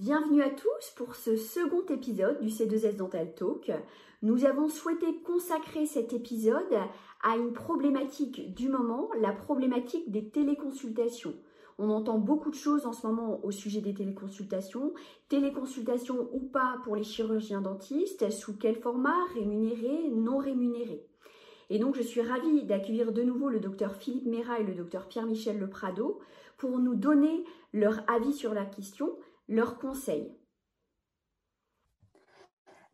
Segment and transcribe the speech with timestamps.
[0.00, 3.72] Bienvenue à tous pour ce second épisode du C2S Dental Talk.
[4.22, 6.72] Nous avons souhaité consacrer cet épisode
[7.24, 11.34] à une problématique du moment, la problématique des téléconsultations.
[11.78, 14.94] On entend beaucoup de choses en ce moment au sujet des téléconsultations.
[15.28, 21.04] Téléconsultations ou pas pour les chirurgiens dentistes, sous quel format, rémunéré, non rémunéré.
[21.70, 25.08] Et donc je suis ravie d'accueillir de nouveau le docteur Philippe Mera et le docteur
[25.08, 26.20] Pierre-Michel Leprado
[26.56, 29.16] pour nous donner leur avis sur la question,
[29.48, 30.30] leurs conseils.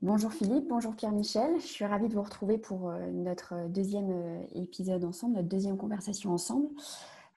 [0.02, 1.60] Bonjour Philippe, bonjour Pierre-Michel.
[1.60, 5.76] Je suis ravie de vous retrouver pour euh, notre deuxième euh, épisode ensemble, notre deuxième
[5.76, 6.68] conversation ensemble.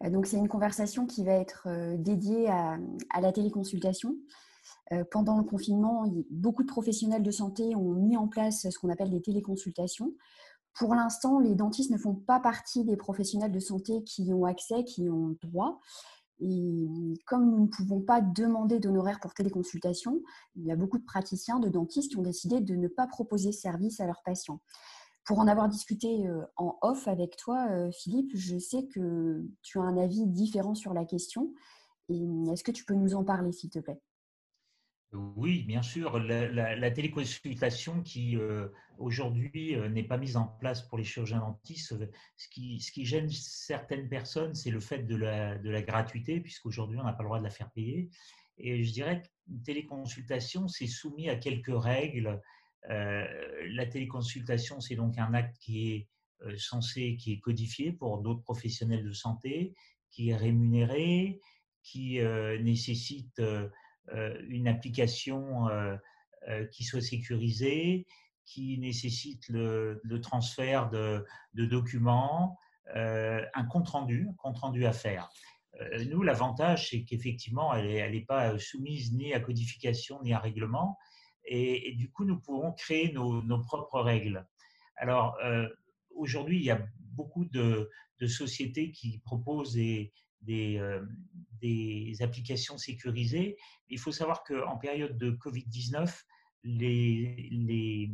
[0.04, 2.78] Euh, donc c'est une conversation qui va être dédiée à,
[3.20, 4.16] la téléconsultation.
[5.12, 9.10] Pendant le confinement, beaucoup de professionnels de santé ont mis en place ce qu'on appelle
[9.10, 10.14] des téléconsultations.
[10.74, 14.86] Pour l'instant, les dentistes ne font pas partie des professionnels de santé qui ont accès,
[14.86, 15.82] qui ont droit.
[16.40, 16.88] Et
[17.26, 20.22] comme nous ne pouvons pas demander d'honoraires pour téléconsultation,
[20.56, 23.52] il y a beaucoup de praticiens, de dentistes qui ont décidé de ne pas proposer
[23.52, 24.62] ce service à leurs patients.
[25.26, 29.80] Pour en avoir discuté euh, en off avec toi, euh, Philippe, je sais que tu
[29.80, 31.54] as un avis différent sur la question.
[32.10, 34.00] Est-ce que tu peux nous en parler, s'il te plaît?
[35.14, 36.20] Oui, bien sûr.
[36.20, 41.94] La, téléconsultation qui euh, aujourd'hui euh, n'est pas mise en place pour les chirurgiens dentistes,
[41.94, 47.00] euh, ce qui, ce qui gêne certaines personnes, c'est le fait de la, gratuité, puisqu'aujourd'hui
[47.00, 48.10] on n'a pas le droit de la faire payer.
[48.58, 52.42] Et je dirais qu'une téléconsultation, c'est soumis à quelques règles.
[52.90, 56.08] la téléconsultation, c'est donc un acte qui est
[56.58, 59.76] censé, qui est codifié pour d'autres professionnels de santé,
[60.10, 61.40] qui est rémunéré,
[61.84, 62.20] qui
[62.62, 63.70] nécessite euh,
[64.48, 65.96] une application euh,
[66.48, 68.06] euh, qui soit sécurisée,
[68.46, 72.58] qui nécessite le, transfert de, documents,
[72.96, 75.30] un compte rendu, compte rendu à faire.
[76.10, 80.98] nous, l'avantage, c'est qu'effectivement, elle n'est pas soumise ni à codification ni à règlement,
[81.44, 84.48] et, du coup, nous pouvons créer nos, propres règles.
[84.96, 85.38] Alors,
[86.16, 87.90] aujourd'hui, il y a beaucoup de,
[88.28, 91.06] sociétés qui proposent des, des, euh,
[91.62, 93.58] des applications sécurisées.
[93.90, 96.24] Il faut savoir qu'en période de Covid-19,
[96.64, 98.12] les,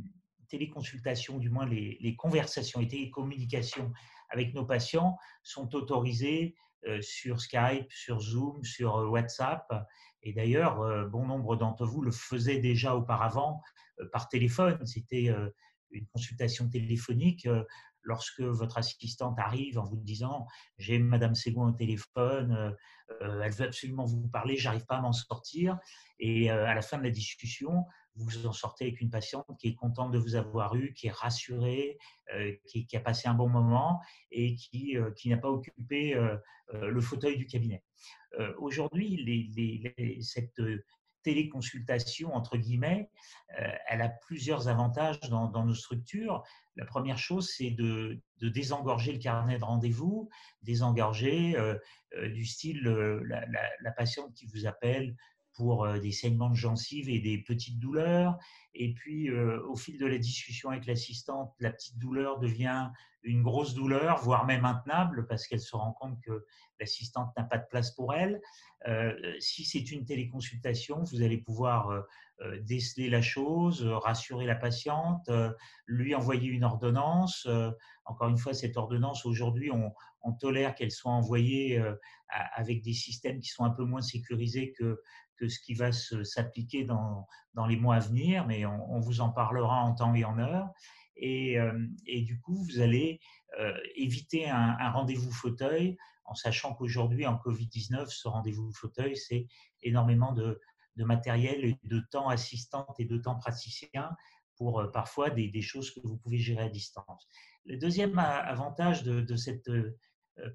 [0.49, 3.91] téléconsultations, du moins les, les, conversations et télécommunications
[4.29, 9.65] avec nos patients sont autorisées euh, sur Skype, sur Zoom, sur euh, WhatsApp.
[10.21, 13.61] Et d'ailleurs, bon nombre d'entre vous le faisaient déjà auparavant
[14.13, 14.79] par téléphone.
[14.85, 15.29] C'était
[15.91, 17.45] une consultation téléphonique
[18.03, 20.45] lorsque votre assistante arrive en vous disant
[20.77, 22.71] j'ai Madame Ségon au téléphone, euh,
[23.21, 25.77] euh, elle veut absolument vous parler, j'arrive pas à m'en sortir,
[26.19, 29.69] et euh, à la fin de la discussion, vous en sortez avec une patiente qui
[29.69, 31.97] est contente de vous avoir eu, qui est rassurée,
[32.67, 36.13] qui, a passé un bon moment et qui, n'a pas occupé
[36.71, 37.83] le fauteuil du cabinet.
[38.59, 39.51] Aujourd'hui,
[40.21, 40.61] cette
[41.23, 43.09] téléconsultation, entre guillemets,
[43.59, 46.43] euh, elle a plusieurs avantages dans, nos structures.
[46.75, 50.29] La première chose, c'est de, désengorger le carnet de rendez-vous,
[50.61, 51.77] désengorger euh,
[52.17, 53.45] euh, du style la,
[53.81, 55.15] la, patiente qui vous appelle
[55.55, 58.37] pour des saignements de gencives et des petites douleurs.
[58.73, 62.89] Et puis, au fil de la discussion avec l'assistante, la petite douleur devient
[63.23, 66.45] une grosse douleur, voire même intenable, parce qu'elle se rend compte que
[66.79, 68.41] l'assistante n'a pas de place pour elle.
[68.87, 72.01] Euh, si c'est une téléconsultation, vous allez pouvoir euh,
[72.41, 75.29] euh, déceler la chose, rassurer la patiente,
[75.85, 77.47] lui envoyer une ordonnance.
[78.05, 79.93] Encore une fois, cette ordonnance, aujourd'hui, on,
[80.39, 81.83] tolère qu'elle soit envoyée
[82.29, 85.01] avec des systèmes qui sont un peu moins sécurisés que,
[85.37, 89.29] que ce qui va s'appliquer dans, dans, les mois à venir, mais on, vous en
[89.29, 90.69] parlera en temps et en heure.
[91.15, 91.57] Et,
[92.05, 93.19] et du coup, vous allez
[93.95, 99.47] éviter un rendez-vous fauteuil en sachant qu'aujourd'hui, en Covid-19, ce rendez-vous fauteuil, c'est
[99.81, 100.59] énormément de,
[100.95, 104.15] matériel et de temps assistante et de temps praticien
[104.55, 107.27] pour euh, parfois des, choses que vous pouvez gérer à distance.
[107.65, 109.97] Le deuxième avantage de, cette euh,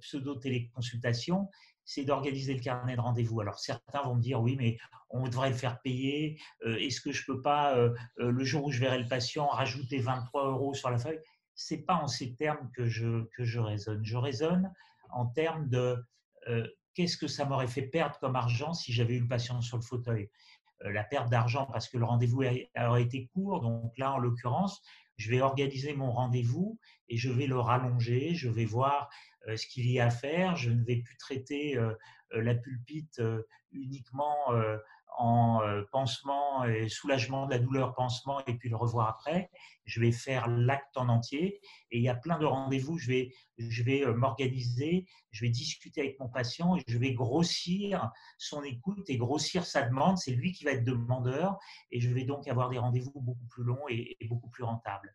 [0.00, 1.48] pseudo-téléconsultation,
[1.88, 3.40] c'est d'organiser le carnet de rendez-vous.
[3.40, 4.76] Alors certains vont me dire oui, mais
[5.08, 6.38] on devrait le faire payer.
[6.66, 7.74] Euh, est-ce que je peux pas,
[8.18, 11.20] le jour où je verrai le patient, rajouter 23 euros sur la feuille?
[11.54, 14.04] C'est pas en ces termes que je, que je raisonne.
[14.04, 14.70] Je raisonne
[15.10, 15.96] en termes de
[16.48, 19.78] euh, qu'est-ce que ça m'aurait fait perdre comme argent si j'avais eu le patient sur
[19.78, 20.30] le fauteuil?
[20.84, 22.42] Euh, la perte d'argent parce que le rendez-vous
[22.76, 23.60] aurait été court.
[23.60, 24.82] Donc là, en l'occurrence,
[25.18, 26.78] je vais organiser mon rendez-vous
[27.08, 28.34] et je vais le rallonger.
[28.34, 29.10] Je vais voir
[29.48, 30.56] euh, ce qu'il y a à faire.
[30.56, 31.78] Je ne vais plus traiter
[32.30, 33.20] la pulpite
[33.72, 34.36] uniquement
[35.16, 35.60] en
[35.90, 39.50] pansement pansement, et soulagement de la douleur, pansement, et puis le revoir après.
[39.84, 41.60] Je vais faire l'acte en entier.
[41.90, 42.98] Et il y a plein de rendez-vous.
[42.98, 47.14] Je vais, je vais euh, m'organiser, je vais discuter avec mon patient et je vais
[47.14, 50.18] grossir son écoute et grossir sa demande.
[50.18, 51.58] C'est lui qui va être demandeur.
[51.90, 55.14] Et je vais donc avoir des rendez-vous beaucoup plus longs et, beaucoup plus rentables.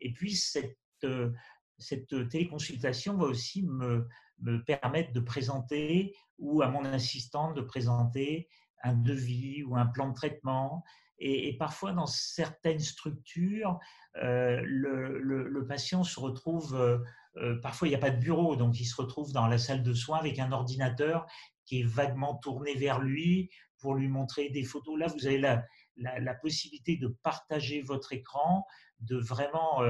[0.00, 1.32] Et puis, cette, euh,
[1.78, 8.48] cette téléconsultation va aussi me, me permettre de présenter ou à mon assistante de présenter
[8.82, 10.84] un devis ou un plan de traitement.
[11.18, 13.78] Et, parfois, dans certaines structures,
[14.16, 16.98] euh, le, patient se retrouve, euh,
[17.36, 19.84] euh, parfois il n'y a pas de bureau, donc il se retrouve dans la salle
[19.84, 21.26] de soins avec un ordinateur
[21.64, 24.98] qui est vaguement tourné vers lui pour lui montrer des photos.
[24.98, 25.64] Là, vous avez la,
[25.96, 28.66] la, possibilité de partager votre écran,
[28.98, 29.80] de vraiment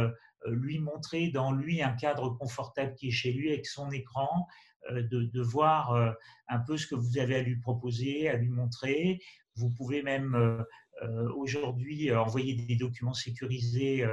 [0.46, 4.46] lui montrer dans lui un cadre confortable qui est chez lui avec son écran,
[4.90, 6.10] euh, de, voir euh,
[6.48, 9.20] un peu ce que vous avez à lui proposer, à lui montrer.
[9.54, 14.04] Vous pouvez même euh, aujourd'hui envoyer des documents sécurisés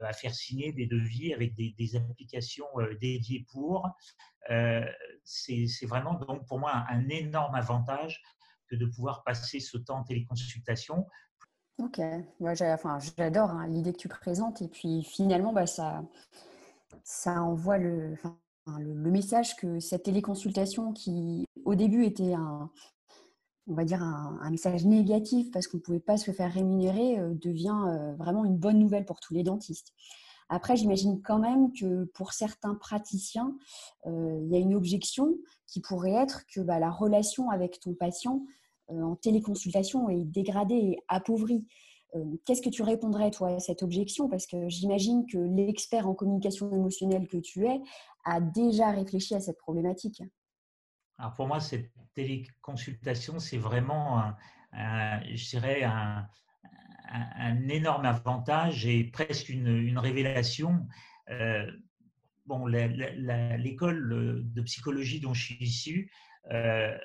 [0.00, 2.66] à faire signer des devis avec des, applications
[3.00, 3.88] dédiées pour.
[5.24, 8.20] C'est vraiment donc pour moi un, énorme avantage
[8.68, 11.06] que de pouvoir passer ce temps en téléconsultation.
[11.78, 12.00] Ok,
[12.40, 18.16] j'adore hein, l'idée que tu présentes et puis finalement bah, ça envoie le,
[18.66, 22.70] le, message que cette téléconsultation qui au début était un,
[23.66, 27.34] on va dire un, message négatif parce qu'on ne pouvait pas se faire rémunérer euh,
[27.34, 29.92] devient euh, vraiment une bonne nouvelle pour tous les dentistes.
[30.50, 33.56] Après, j'imagine quand même que pour certains praticiens,
[34.06, 35.34] euh, il y a une objection
[35.66, 38.44] qui pourrait être que bah, la relation avec ton patient
[38.90, 41.66] en téléconsultation est dégradée et appauvrie.
[42.44, 44.28] Qu'est-ce que tu répondrais, toi, à cette objection?
[44.28, 47.80] Parce que j'imagine que l'expert en communication émotionnelle que tu es
[48.24, 50.22] a déjà réfléchi à cette problématique.
[51.18, 54.34] Alors pour moi, cette téléconsultation, c'est vraiment,
[54.72, 56.28] un, je dirais, un,
[57.68, 60.86] énorme avantage et presque une, révélation.
[61.30, 61.70] Euh,
[62.46, 66.10] bon, l'école de psychologie dont je suis issu
[66.50, 66.96] euh,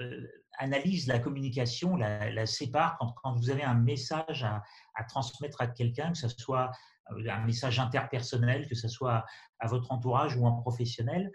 [0.00, 0.26] euh,
[0.58, 6.18] analyse la communication, la, sépare quand, vous avez un message à, transmettre à quelqu'un, que
[6.18, 6.70] ce soit
[7.08, 9.24] un message interpersonnel, que ce soit
[9.58, 11.30] à votre entourage ou en professionnel,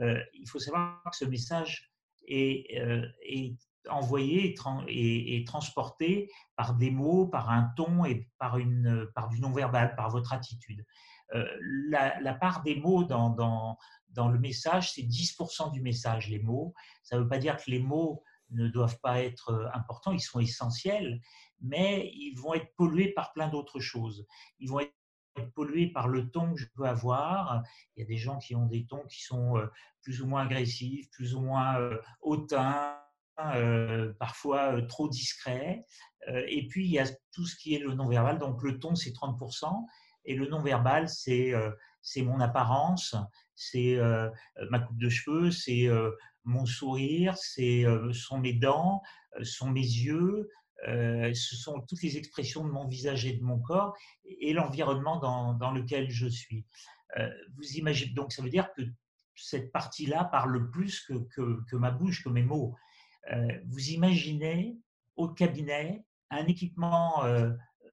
[0.00, 1.92] euh, il faut savoir que ce message
[2.26, 3.06] est, euh,
[3.88, 4.54] envoyé
[4.88, 10.10] et, transporté par des mots, par un ton et par, une, par du non-verbal, par
[10.10, 10.84] votre attitude.
[11.34, 11.44] Euh,
[11.88, 13.76] la, part des mots dans
[14.16, 16.74] le message, c'est 10% du message, les mots.
[17.02, 18.22] Ça ne veut pas dire que les mots
[18.52, 21.20] ne doivent pas être importants, ils sont essentiels,
[21.60, 24.26] mais ils vont être pollués par plein d'autres choses.
[24.58, 24.94] Ils vont être
[25.54, 27.62] pollué par le ton que je peux avoir.
[27.96, 29.66] Il y a des gens qui ont des tons qui sont euh,
[30.02, 32.98] plus ou moins agressifs, plus ou moins euh, hautains,
[33.38, 35.84] euh, parfois trop discrets.
[36.28, 38.38] Et puis, il y a tout ce qui est le non-verbal.
[38.38, 39.86] Donc, le ton, c'est 30%.
[40.24, 41.52] Et le non-verbal, c'est
[42.18, 43.16] mon apparence,
[43.56, 43.98] c'est
[44.70, 45.88] ma coupe de cheveux, c'est
[46.44, 49.02] mon sourire, c'est sont mes dents,
[49.42, 50.48] sont mes yeux,
[50.88, 55.18] euh, ce sont toutes les expressions de mon visage et de mon corps et l'environnement
[55.18, 56.66] dans, lequel je suis.
[57.18, 58.82] Euh, vous imaginez donc ça veut dire que
[59.36, 62.74] cette partie-là parle plus que, ma bouche, que mes mots.
[63.32, 64.76] Euh, vous imaginez
[65.16, 67.22] au cabinet un équipement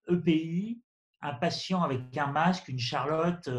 [0.09, 0.88] EPI, e
[1.21, 3.49] un patient avec un masque, une charlotte,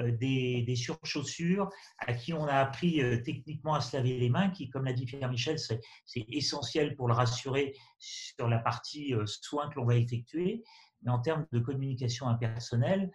[0.00, 1.68] euh, des, surchaussures
[1.98, 4.92] à qui on a appris euh, techniquement à se laver les mains, qui, comme l'a
[4.92, 5.80] dit Pierre-Michel, c'est
[6.28, 10.64] essentiel pour le rassurer sur la partie euh, soins que l'on va effectuer.
[11.02, 13.10] Mais en termes de communication impersonnelle,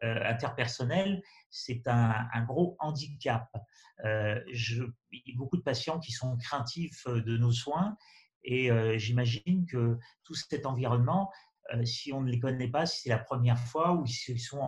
[0.00, 3.46] interpersonnelle, c'est un, gros handicap.
[4.02, 7.94] il y a beaucoup de patients qui sont craintifs de nos soins
[8.44, 11.30] et j'imagine que tout cet environnement,
[11.84, 14.66] si on ne les connaît pas, si c'est la première fois ou s'ils sont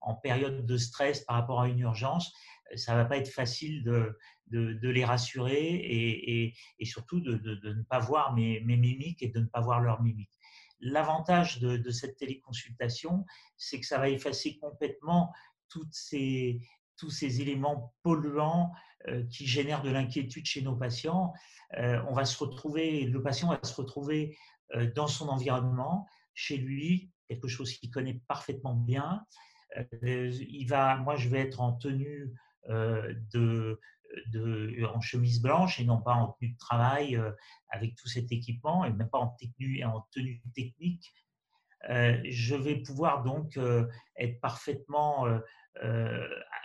[0.00, 2.32] en, période de stress par rapport à une urgence,
[2.76, 4.16] ça ne va pas être facile de,
[4.52, 9.80] les rassurer et, surtout de, ne pas voir mes, mimiques et de ne pas voir
[9.80, 10.38] leurs mimiques.
[10.80, 13.24] L'avantage de, cette téléconsultation,
[13.56, 15.32] c'est que ça va effacer complètement
[15.68, 16.60] tous ces
[17.40, 18.72] éléments polluants
[19.08, 21.32] euh, qui génèrent de l'inquiétude chez nos patients.
[21.78, 24.36] Euh, on va se retrouver, le patient va se retrouver
[24.74, 29.24] euh, dans son environnement, chez lui, quelque chose qu'il connaît parfaitement bien,
[29.76, 32.32] euh, il va, moi, je vais être en tenue
[32.68, 33.80] euh, de,
[34.86, 37.32] en chemise blanche et non pas en tenue de travail euh,
[37.70, 41.12] avec tout cet équipement et même pas en tenue, en tenue technique.
[41.88, 43.58] je vais pouvoir donc
[44.16, 45.26] être parfaitement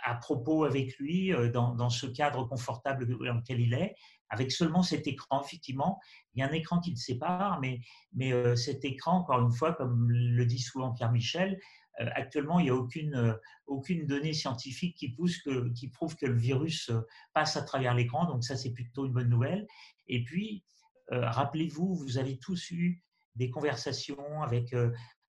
[0.04, 3.94] à propos avec lui dans, dans, ce cadre confortable dans lequel il est,
[4.32, 5.42] avec seulement cet écran.
[5.44, 6.00] Effectivement,
[6.34, 7.80] il y a un écran qui le sépare, mais,
[8.14, 11.60] mais cet écran, encore une fois, comme le dit souvent Pierre Michel,
[11.98, 16.38] actuellement, il n'y a aucune, aucune donnée scientifique qui, pousse que, qui prouve que le
[16.38, 16.90] virus
[17.34, 18.24] passe à travers l'écran.
[18.24, 19.66] Donc ça, c'est plutôt une bonne nouvelle.
[20.08, 20.64] Et puis,
[21.10, 23.02] rappelez-vous, vous avez tous eu
[23.36, 24.74] des conversations avec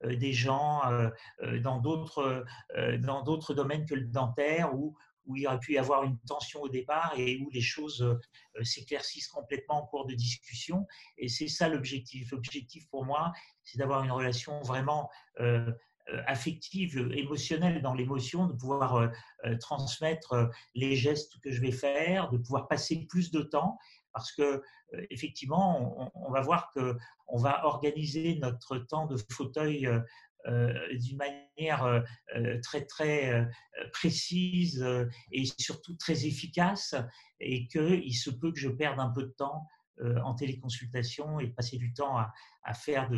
[0.02, 0.82] des gens
[1.62, 2.46] dans d'autres
[3.00, 4.96] dans d'autres domaines que le dentaire où,
[5.26, 8.20] où il aurait pu y avoir une tension au départ et où les choses
[8.64, 10.88] s'éclaircissent complètement en cours de discussion.
[11.18, 12.32] Et c'est ça l'objectif.
[12.32, 13.32] L'objectif pour moi,
[13.64, 15.10] c'est d'avoir une relation vraiment
[16.28, 19.10] affective, émotionnelle dans l'émotion, de pouvoir
[19.62, 23.78] transmettre les gestes que je vais faire, de pouvoir passer plus de temps
[24.14, 24.62] parce que
[25.10, 29.90] effectivement, on, va voir que on va organiser notre temps de fauteuil
[30.46, 32.04] d'une manière
[32.62, 33.48] très très
[33.92, 34.86] précise
[35.32, 36.96] et surtout très efficace,
[37.40, 39.68] et qu'il se peut que je perde un peu de temps
[40.24, 43.10] en téléconsultation et passer du temps à, faire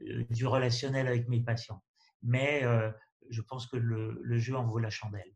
[0.00, 1.82] du relationnel avec mes patients.
[2.22, 2.62] Mais
[3.30, 5.32] je pense que le jeu en vaut la chandelle.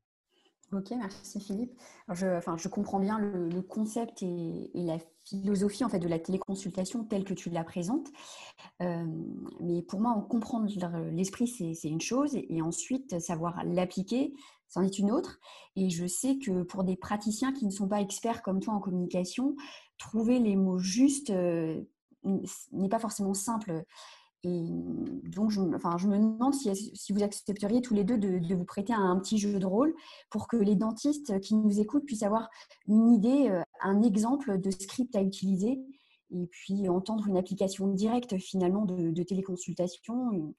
[0.72, 1.72] Ok, merci Philippe.
[2.12, 7.02] je, enfin, je comprends bien le, concept et, la philosophie en fait de la téléconsultation
[7.02, 8.06] telle que tu la présentes.
[8.80, 9.04] Euh,
[9.60, 10.68] mais pour moi, en comprendre
[11.10, 14.32] l'esprit, c'est une chose, et ensuite savoir l'appliquer,
[14.68, 15.40] c'en est une autre.
[15.74, 18.80] Et je sais que pour des praticiens qui ne sont pas experts comme toi en
[18.80, 19.56] communication,
[19.98, 21.82] trouver les mots justes euh,
[22.72, 23.84] n'est pas forcément simple.
[24.42, 24.64] Et
[25.28, 28.64] donc, je, enfin, je me demande si, si, vous accepteriez tous les deux de, vous
[28.64, 29.94] prêter un, petit jeu de rôle
[30.30, 32.48] pour que les dentistes qui nous écoutent puissent avoir
[32.86, 35.78] une idée, euh, un exemple de script à utiliser
[36.30, 40.54] et puis entendre une application directe finalement de, téléconsultation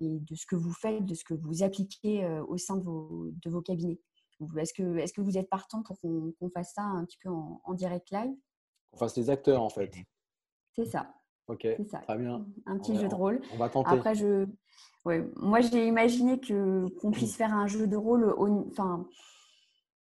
[0.00, 2.84] et, de ce que vous faites, de ce que vous appliquez euh, au sein de
[2.84, 3.98] vos, de vos cabinets.
[4.58, 7.60] Est-ce que, est que vous êtes partant pour qu'on fasse ça un petit peu en,
[7.64, 8.36] en direct live?
[8.92, 9.92] On fasse les acteurs en fait.
[10.76, 11.12] C'est ça.
[11.48, 11.98] Ok, ça.
[11.98, 12.44] très bien.
[12.66, 13.40] Un petit jeu de rôle.
[13.54, 13.90] On va tenter.
[13.90, 14.46] Après, je,
[15.04, 18.34] ouais, moi, j'ai imaginé qu'on puisse faire un jeu de rôle.
[18.70, 19.06] Enfin,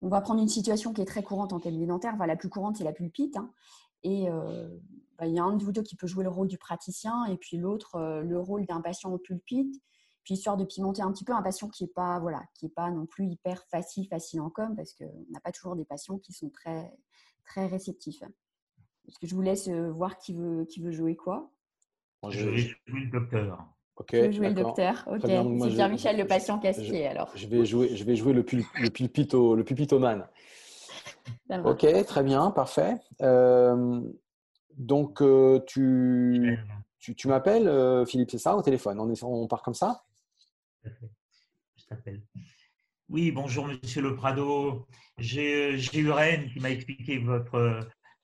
[0.01, 2.13] on va prendre une situation qui est très courante en cabinet dentaire.
[2.15, 3.37] Enfin, la plus courante, c'est la pulpite.
[3.37, 3.51] Hein.
[4.03, 4.69] Et euh,
[5.17, 7.25] bah, il y a un de vous deux qui peut jouer le rôle du praticien
[7.25, 9.81] et puis l'autre euh, le rôle d'un patient en pulpite.
[10.23, 12.73] Puis histoire de pimenter un petit peu un patient qui n'est pas voilà, qui est
[12.73, 16.17] pas non plus hyper facile, facile en com, parce qu'on n'a pas toujours des patients
[16.17, 16.93] qui sont très
[17.45, 18.21] très réceptifs.
[19.07, 21.51] Est-ce que je vous laisse euh, voir qui veut, qui veut jouer quoi
[22.29, 23.65] je, vais jouer le docteur.
[23.95, 24.09] Ok.
[24.13, 25.03] Je vais jouer le docteur?
[25.07, 25.21] Ok.
[25.21, 27.31] C'est Pierre-Michel, le patient cassier, alors.
[27.35, 30.27] Je vais jouer, je vais jouer le, pul, le, pulpito, le pulpitomane.
[31.63, 32.97] Ok, très bien, parfait.
[33.21, 34.01] Euh,
[34.77, 36.59] donc, euh, tu,
[36.99, 38.99] tu, tu m'appelles, Philippe, c'est ça, au téléphone?
[38.99, 40.03] On, est, on part comme ça?
[40.83, 42.21] Je t'appelle.
[43.09, 44.85] Oui, bonjour, monsieur Le Prado.
[45.17, 47.79] J'ai eu Rennes qui m'a expliqué votre,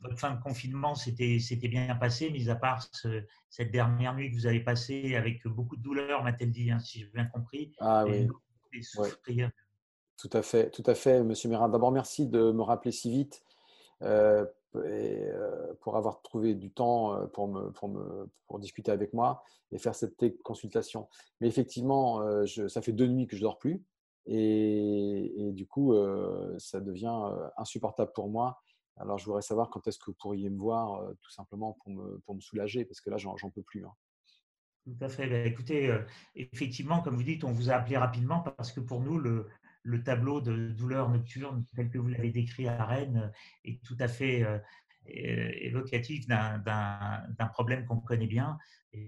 [0.06, 2.88] votre fin de confinement s'était bien passé, mis à part
[3.50, 7.00] cette dernière nuit que vous avez passée avec beaucoup de douleur, m'a-t-elle dit, hein, si
[7.00, 7.74] j'ai bien compris.
[7.80, 8.28] Ah oui.
[10.18, 11.70] Tout à fait, tout à fait, Monsieur Mérin.
[11.70, 13.44] D'abord, merci de me rappeler si vite
[14.02, 14.46] euh,
[14.76, 19.14] et, euh, pour avoir trouvé du temps euh, pour, me, pour, me, pour discuter avec
[19.14, 21.10] moi et faire cette consultation.
[21.42, 23.84] Mais effectivement, je, ça fait deux nuits que je dors plus
[24.26, 25.94] et, et du coup,
[26.60, 27.20] ça devient
[27.58, 28.62] insupportable pour moi
[28.98, 32.20] alors, je voudrais savoir quand est-ce que vous pourriez me voir, tout simplement pour me,
[32.20, 33.86] pour me soulager, parce que là, j'en peux plus.
[33.86, 33.94] Hein.
[34.86, 35.28] Tout à fait.
[35.28, 35.98] Ben, écoutez,
[36.36, 39.50] effectivement, comme vous dites, on vous a appelé rapidement parce que pour nous, le,
[39.84, 43.32] le tableau de douleur nocturne, tel que vous l'avez décrit à Rennes,
[43.64, 44.46] est tout à fait
[45.06, 48.58] évocatif d'un problème qu'on connaît bien.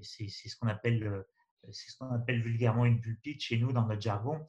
[0.02, 1.26] C'est ce qu'on appelle,
[1.72, 4.46] ce qu'on appelle vulgairement une pulpite chez nous dans notre jargon.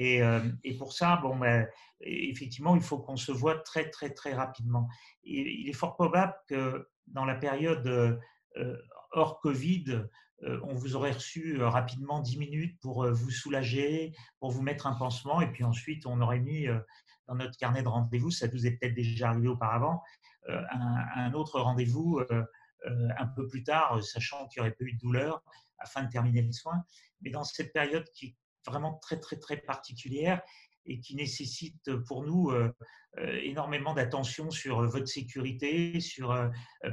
[0.00, 1.66] Euh, et, pour ça, bon, ben,
[2.00, 4.88] effectivement, il faut qu'on se voit très, très, très rapidement.
[5.24, 7.86] il est fort probable que dans la période
[8.56, 8.76] euh,
[9.12, 10.04] hors Covid,
[10.44, 14.94] euh, on vous aurait reçu rapidement 10 minutes pour vous soulager, pour vous mettre un
[14.94, 16.66] pansement, et puis ensuite, on aurait mis
[17.28, 20.02] dans notre carnet de rendez-vous, ça vous est peut-être déjà arrivé auparavant,
[20.48, 22.20] un, un, autre rendez-vous
[22.84, 25.44] un peu plus tard, sachant qu'il n'y aurait pas eu de douleur,
[25.82, 26.84] afin de terminer le soin.
[27.20, 28.36] Mais dans cette période qui
[28.66, 30.40] vraiment très, très, très particulière
[30.86, 32.72] et qui nécessite pour nous euh,
[33.18, 36.28] euh, énormément d'attention sur euh, votre sécurité, sur,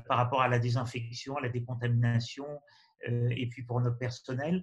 [0.07, 2.45] par rapport à la désinfection, à la décontamination,
[3.07, 4.61] et puis pour notre personnel.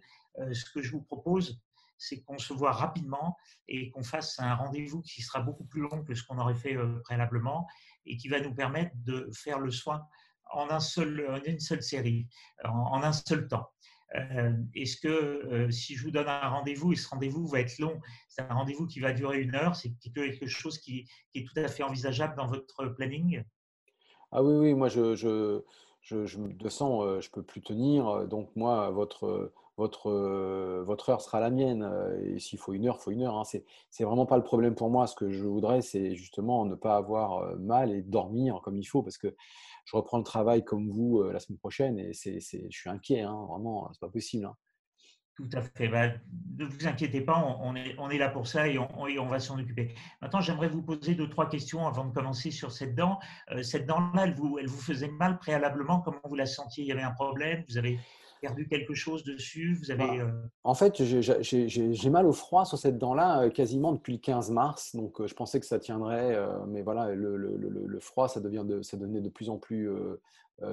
[0.53, 1.59] ce que je vous propose,
[1.97, 3.35] c'est qu'on se voit rapidement
[3.67, 6.77] et qu'on fasse un rendez-vous qui sera beaucoup plus long que ce qu'on aurait fait
[7.05, 7.67] préalablement
[8.05, 10.07] et qui va nous permettre de faire le soin
[10.53, 12.29] en une seule série,
[12.63, 13.71] en un seul temps.
[14.15, 17.79] Euh, est-ce que euh, si je vous donne un rendez-vous et ce rendez-vous va être
[17.79, 21.59] long, c'est un rendez-vous qui va durer une heure, c'est quelque chose qui, est tout
[21.59, 23.43] à fait envisageable dans votre planning?
[24.33, 25.63] Ah oui, oui, moi, je, je,
[26.03, 28.27] je, je, de toute façon, je peux plus tenir.
[28.27, 30.11] Donc, moi, votre, votre,
[30.83, 31.89] votre heure sera la mienne.
[32.23, 33.37] Et s'il faut une heure, il faut une heure.
[33.37, 33.45] Hein.
[33.45, 35.07] C'est vraiment pas le problème pour moi.
[35.07, 39.03] Ce que je voudrais, c'est justement ne pas avoir mal et dormir comme il faut
[39.03, 39.35] parce que
[39.87, 43.23] je reprends le travail comme vous la semaine prochaine et c'est, je suis inquiet.
[43.23, 44.45] Hein, vraiment, c'est pas possible.
[44.45, 44.55] Hein.
[45.37, 45.89] Tout à fait.
[45.89, 46.09] Bah,
[46.59, 49.39] ne vous inquiétez pas, on est, on est là pour ça et on, on va
[49.39, 49.95] s'en occuper.
[50.23, 53.19] Maintenant, j'aimerais vous poser deux, trois questions avant de commencer sur cette dent.
[53.51, 56.01] Euh, cette dent-là, elle vous, elle vous faisait mal préalablement?
[56.01, 56.85] Comment vous la sentiez?
[56.85, 57.65] Il y avait un problème?
[57.69, 58.01] Vous avez
[58.47, 62.79] perdu quelque chose dessus vous avez, bah, euh En fait, j'ai mal au froid sur
[62.79, 64.95] cette dent-là euh, quasiment depuis le 15 mars.
[64.95, 66.39] Donc, je pensais que ça tiendrait.
[66.69, 69.91] mais voilà, le, le, le, froid, ça, devient de, ça devenait de plus en plus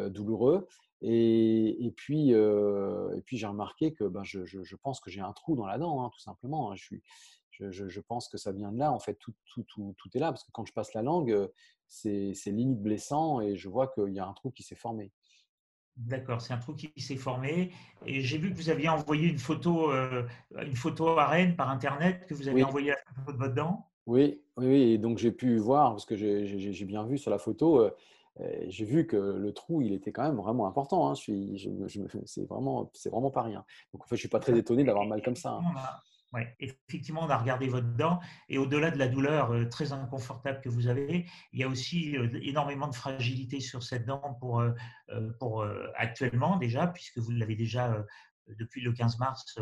[0.09, 0.67] douloureux.
[1.01, 5.21] Et, et, puis, et puis j'ai remarqué que ben, je, je, je, pense que j'ai
[5.21, 6.71] un trou dans la dent, hein, tout simplement.
[6.71, 6.75] Hein.
[6.75, 7.03] Je, suis,
[7.51, 8.91] je, pense que ça vient de là.
[8.91, 10.31] En fait, tout, tout, tout, tout, est là.
[10.31, 11.49] Parce que quand je passe la langue,
[11.87, 15.11] c'est limite blessant et je vois qu'il y a un trou qui s'est formé.
[15.95, 17.71] D'accord, c'est un trou qui s'est formé.
[18.05, 22.25] Et j'ai vu que vous aviez envoyé une photo, une photo à Rennes par Internet,
[22.27, 23.87] que vous avez envoyé la photo de votre dent?
[24.05, 24.81] Oui, oui, oui.
[24.93, 27.89] Et donc j'ai pu voir, parce que j'ai bien vu sur la photo,
[28.67, 31.09] j'ai vu que le trou, il était quand même vraiment important.
[31.09, 31.13] Hein.
[31.13, 32.89] Je je, c'est vraiment,
[33.31, 33.63] pas rien.
[33.93, 35.51] Donc en fait, je suis pas très étonné d'avoir mal comme ça.
[35.51, 35.61] Hein.
[36.33, 40.61] Ouais, effectivement, on a regardé votre dent et au-delà de la douleur euh, très inconfortable
[40.61, 44.59] que vous avez, il y a aussi euh, énormément de fragilité sur cette dent pour,
[44.59, 44.73] euh,
[45.39, 45.63] pour
[45.95, 48.03] actuellement déjà, puisque vous l'avez déjà
[48.47, 49.59] depuis le 15 mars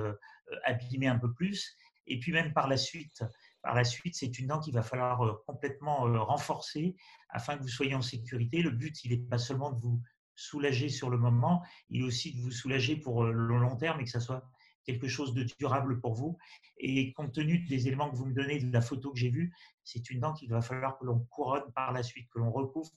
[0.63, 1.75] abîmé un peu plus.
[2.07, 3.23] Et puis même par la suite,
[3.61, 6.95] par la suite, c'est une dent qu'il va falloir complètement renforcer
[7.29, 8.61] afin que vous soyez en sécurité.
[8.61, 10.01] Le but, il n'est pas seulement de vous
[10.35, 14.05] soulager sur le moment, il est aussi de vous soulager pour le long terme et
[14.05, 14.49] que ça soit
[14.85, 16.37] quelque chose de durable pour vous.
[16.77, 19.53] Et compte tenu des éléments que vous me donnez, de la photo que j'ai vue,
[19.83, 22.89] c'est une dent qu'il va falloir que l'on couronne par la suite, que l'on recouvre,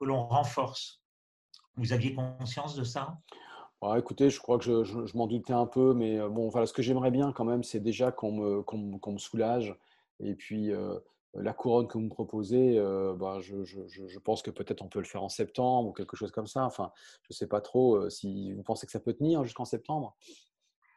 [0.00, 1.02] que l'on renforce.
[1.76, 3.18] Vous aviez conscience de ça?
[3.96, 7.10] Écoutez, je crois que je, m'en doutais un peu, mais bon, voilà, ce que j'aimerais
[7.10, 9.76] bien quand même, c'est déjà qu'on me, me, soulage.
[10.20, 10.72] Et puis,
[11.34, 12.80] la couronne que vous me proposez,
[13.18, 16.46] bah, je, pense que peut-être on peut le faire en septembre ou quelque chose comme
[16.46, 16.64] ça.
[16.64, 16.92] Enfin,
[17.22, 20.16] je ne sais pas trop si vous pensez que ça peut tenir jusqu'en septembre.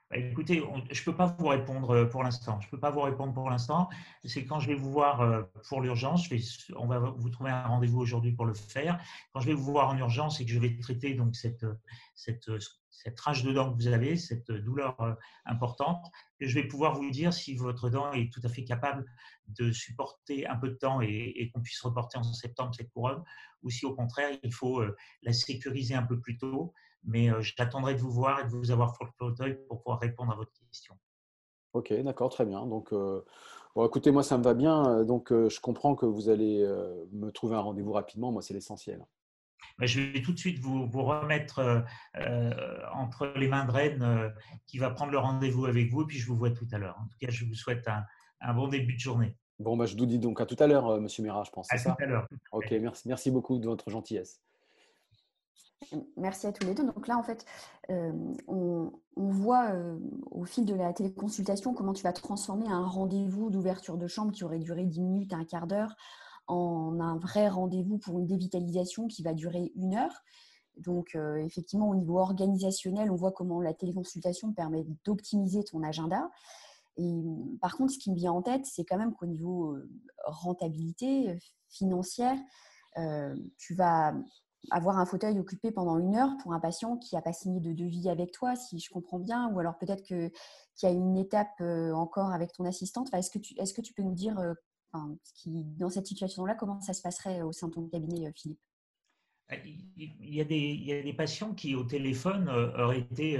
[0.10, 2.62] Bah, écoutez, je ne peux pas vous répondre pour l'instant.
[2.62, 3.90] Je ne peux pas vous répondre pour l'instant.
[4.24, 6.30] C'est quand je vais vous voir pour l'urgence,
[6.78, 9.02] on va vous trouver un rendez-vous aujourd'hui pour le faire.
[9.34, 11.66] Quand je vais vous voir en urgence et que je vais traiter donc cette,
[12.16, 12.50] cette,
[12.90, 14.96] cette rage de dent que vous avez, cette douleur
[15.46, 16.06] importante,
[16.40, 19.06] je vais pouvoir vous dire si votre dent est tout à fait capable
[19.48, 23.24] de supporter un peu de temps et, qu'on puisse reporter en septembre cette couronne,
[23.62, 24.82] ou si au contraire, il faut
[25.24, 26.74] la sécuriser un peu plus tôt
[27.08, 30.32] mais j'attendrai de vous voir et de vous avoir sur le fauteuil pour pouvoir répondre
[30.32, 30.96] à votre question.
[31.74, 32.66] Ok, d'accord, très bien.
[32.66, 35.04] Donc, bon, écoutez, moi, ça me va bien.
[35.04, 36.64] Donc, je comprends que vous allez
[37.12, 38.32] me trouver un rendez-vous rapidement.
[38.32, 39.06] Moi, c'est l'essentiel.
[39.80, 41.86] Bah, je vais tout de suite vous, vous remettre
[42.94, 44.34] entre les mains de Rennes
[44.66, 46.98] qui va prendre le rendez-vous avec vous et puis je vous vois tout à l'heure.
[47.00, 48.04] En tout cas, je vous souhaite un,
[48.42, 49.36] un bon début de journée.
[49.60, 51.72] Bon, bah, je vous dis donc à tout à l'heure, Monsieur Mira, je pense.
[51.72, 52.28] À tout à l'heure.
[52.52, 54.42] Ok, merci, merci beaucoup de votre gentillesse.
[56.16, 56.86] Merci à tous les deux.
[56.86, 57.46] Donc là, en fait,
[57.90, 58.12] euh,
[58.48, 59.98] on, voit euh,
[60.32, 64.44] au fil de la téléconsultation comment tu vas transformer un rendez-vous d'ouverture de chambre qui
[64.44, 65.96] aurait duré 10 minutes, un quart d'heure,
[66.48, 70.24] en un vrai rendez-vous pour une dévitalisation qui va durer une heure.
[70.78, 76.30] Donc, euh, effectivement, au niveau organisationnel, on voit comment la téléconsultation permet d'optimiser ton agenda.
[76.98, 77.24] Et
[77.62, 79.78] par contre, ce qui me vient en tête, c'est quand même qu'au niveau
[80.26, 81.38] rentabilité
[81.70, 82.36] financière,
[83.60, 84.16] tu vas
[84.72, 87.74] avoir un fauteuil occupé pendant une heure pour un patient qui n'a pas signé de
[87.74, 90.32] devis avec toi, si je comprends bien, ou alors peut-être qu'il
[90.84, 93.14] y a une étape euh, encore avec ton assistante.
[93.14, 94.54] est-ce, que tu, est-ce que tu peux nous dire, euh,
[95.36, 98.60] qui, dans cette situation-là, comment ça se passerait au sein de ton cabinet, euh, Philippe?
[99.66, 103.38] Il y, a des, il y, a des, patients qui, au téléphone, auraient été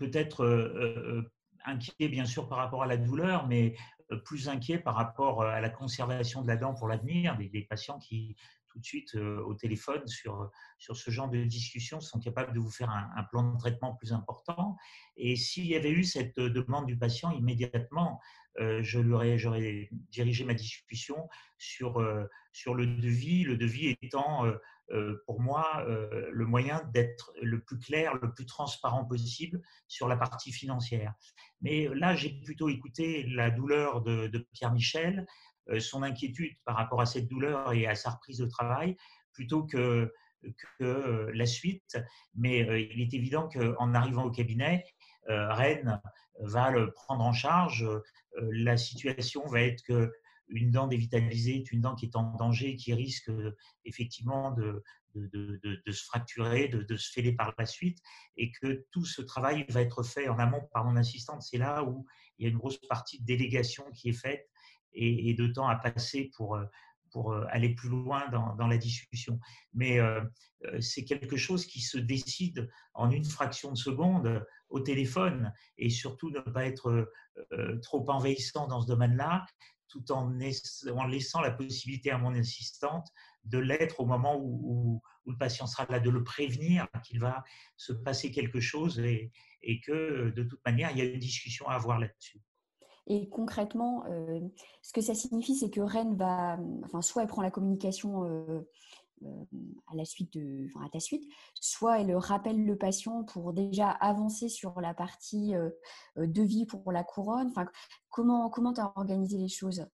[0.00, 0.44] peut-être
[1.64, 3.76] inquiets, bien sûr, par rapport à la douleur, mais
[4.16, 8.36] plus inquiets par rapport à la conservation de la dent pour l'avenir, des, patients qui
[8.72, 12.58] tout de suite euh, au téléphone sur, sur ce genre de discussion sont capables de
[12.58, 14.76] vous faire un, plan de traitement plus important.
[15.16, 20.44] Et s'il y avait eu cette demande du patient, immédiatement, euh, je lui j'aurais dirigé
[20.44, 24.44] ma discussion sur, euh, sur le devis, le devis étant
[25.26, 30.52] pour moi le moyen d'être le plus clair, le plus transparent possible sur la partie
[30.52, 31.14] financière.
[31.62, 35.26] Mais là, j'ai plutôt écouté la douleur de, Pierre Michel,
[35.68, 38.96] euh, son inquiétude par rapport à cette douleur et à sa reprise de travail
[39.32, 40.12] plutôt que,
[40.80, 41.96] euh, la suite.
[42.34, 44.84] Mais euh, il est évident qu'en arrivant au cabinet,
[45.28, 46.02] Rennes
[46.40, 47.86] va le prendre en charge.
[48.36, 50.12] La situation va être que
[50.48, 53.30] une dent dévitalisée est une dent qui est en danger, qui risque
[53.84, 54.82] effectivement de,
[55.14, 57.98] de, se fracturer, de, se fêler par la suite,
[58.36, 61.42] et que tout ce travail va être fait en amont par mon assistante.
[61.42, 62.06] C'est là où
[62.38, 64.48] il y a une grosse partie de délégation qui est faite
[64.92, 66.58] et, de temps à passer pour,
[67.12, 69.38] pour aller plus loin dans, la discussion.
[69.74, 69.98] Mais
[70.80, 76.30] c'est quelque chose qui se décide en une fraction de seconde au téléphone et surtout
[76.30, 77.12] ne pas être
[77.82, 79.44] trop envahissant dans ce domaine-là
[79.92, 80.30] tout en,
[81.06, 83.08] laissant la possibilité à mon assistante
[83.44, 87.44] de l'être au moment où, le patient sera là, de le prévenir qu'il va
[87.76, 89.30] se passer quelque chose et,
[89.86, 92.40] que de toute manière, il y a une discussion à avoir là-dessus.
[93.06, 94.40] Et concrètement, euh,
[94.82, 98.60] ce que ça signifie, c'est que Rennes va, enfin, soit elle prend la communication euh,
[99.24, 99.44] euh,
[99.88, 103.90] à la suite de, enfin, à ta suite, soit elle rappelle le patient pour déjà
[103.90, 105.54] avancer sur la partie
[106.16, 107.52] devis pour la couronne.
[108.08, 109.86] Comment comment as organisé les choses?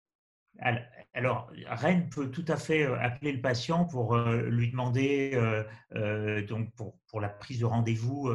[1.15, 6.47] Alors, Rennes peut tout à fait euh, appeler le patient pour euh, lui demander, euh,
[6.47, 8.31] donc pour, la prise de rendez-vous,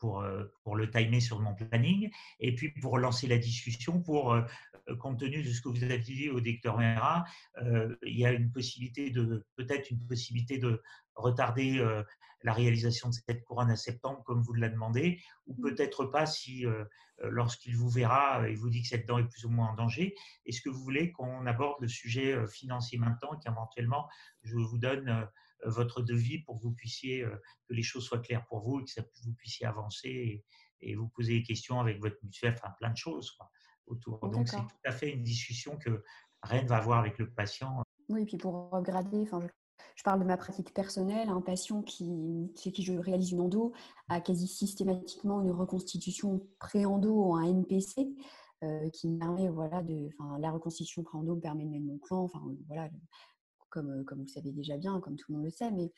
[0.00, 0.24] pour,
[0.62, 2.10] pour le timer sur mon planning,
[2.40, 4.36] et puis pour lancer la discussion, pour,
[4.98, 7.24] compte tenu de ce que vous avez dit au docteur Mera,
[7.60, 10.82] il y a une possibilité de, peut-être une possibilité de
[11.14, 11.80] retarder
[12.44, 15.62] la réalisation de cette couronne à septembre, comme vous l'a demandé, ou mmh.
[15.62, 16.84] peut-être pas si, euh,
[17.22, 19.70] euh, lorsqu'il vous verra, euh, il vous dit que cette dent est plus ou moins
[19.70, 20.14] en danger.
[20.44, 24.08] Est-ce que vous voulez qu'on aborde le sujet financier maintenant, qu'éventuellement
[24.42, 25.26] je vous donne
[25.64, 27.22] votre devis pour que vous puissiez,
[27.66, 30.44] que les choses soient claires pour vous et que vous puissiez avancer
[30.80, 33.38] et, vous poser des questions avec votre mutuelle, enfin plein de choses
[33.86, 34.28] autour.
[34.28, 36.04] Donc c'est tout à fait une discussion que
[36.42, 37.82] Rennes va avoir avec le patient.
[38.10, 39.46] Oui, et puis pour regrader, enfin, je
[40.04, 41.28] parle de ma pratique personnelle.
[41.28, 43.72] Un patient qui, chez qui je réalise une endo
[44.08, 48.14] a quasi systématiquement une reconstitution pré-endo en NPC
[48.62, 52.88] euh, qui permet, voilà, de, la reconstitution pré-endo permet de mettre mon plan, enfin, voilà,
[53.70, 55.90] comme, euh, comme vous savez déjà bien, comme tout le monde le sait, mais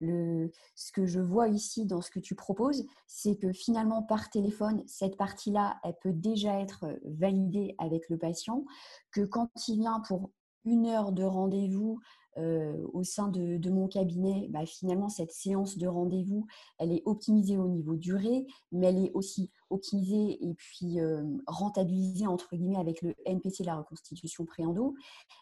[0.00, 4.30] le, ce que je vois ici dans ce que tu proposes, c'est que finalement par
[4.30, 8.64] téléphone, cette partie-là, elle peut déjà être validée avec le patient,
[9.12, 10.30] que quand il vient pour
[10.64, 12.00] une heure de rendez-vous
[12.38, 16.46] euh, au sein de, mon cabinet, bah, finalement, cette séance de rendez-vous,
[16.78, 22.26] elle est optimisée au niveau durée, mais elle est aussi optimisée et puis euh, rentabilisée,
[22.26, 24.94] entre guillemets, avec le NPC, la reconstitution préendo.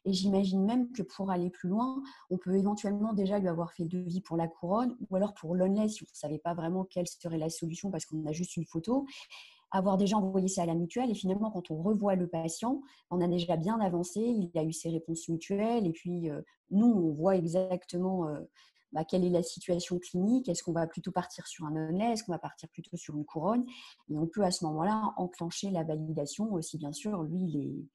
[0.04, 3.84] Et j'imagine même que pour aller plus loin, on peut éventuellement déjà lui avoir fait
[3.84, 6.84] le devis pour la couronne ou alors pour l'onless, si on ne savait pas vraiment
[6.84, 9.06] quelle serait la solution parce qu'on a juste une photo
[9.70, 11.10] avoir déjà envoyé ça à la mutuelle.
[11.10, 14.72] Et finalement, quand on revoit le patient, on a déjà bien avancé, il a eu
[14.72, 15.86] ses réponses mutuelles.
[15.86, 18.40] Et puis, euh, nous, on voit exactement euh,
[18.92, 20.48] bah, quelle est la situation clinique.
[20.48, 23.24] Est-ce qu'on va plutôt partir sur un onlet Est-ce qu'on va partir plutôt sur une
[23.24, 23.66] couronne?
[24.08, 27.22] Et on peut à ce moment-là enclencher la validation aussi, bien sûr.
[27.22, 27.86] Lui, il est,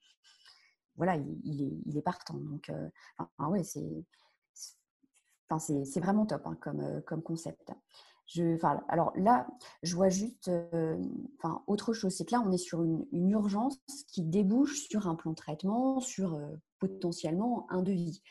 [0.96, 2.34] voilà, il, est, il est, partant.
[2.34, 2.88] Donc, euh,
[3.48, 4.04] ouais, c'est.
[5.96, 7.72] Vraiment top hein, comme, comme concept.
[8.26, 8.56] Je,
[8.88, 9.46] alors là,
[9.82, 10.96] je vois juste euh,
[11.38, 12.14] enfin, autre chose.
[12.14, 16.00] C'est que là, on est sur une, urgence qui débouche sur un plan de traitement,
[16.00, 16.46] sur euh,
[16.78, 18.22] potentiellement un devis.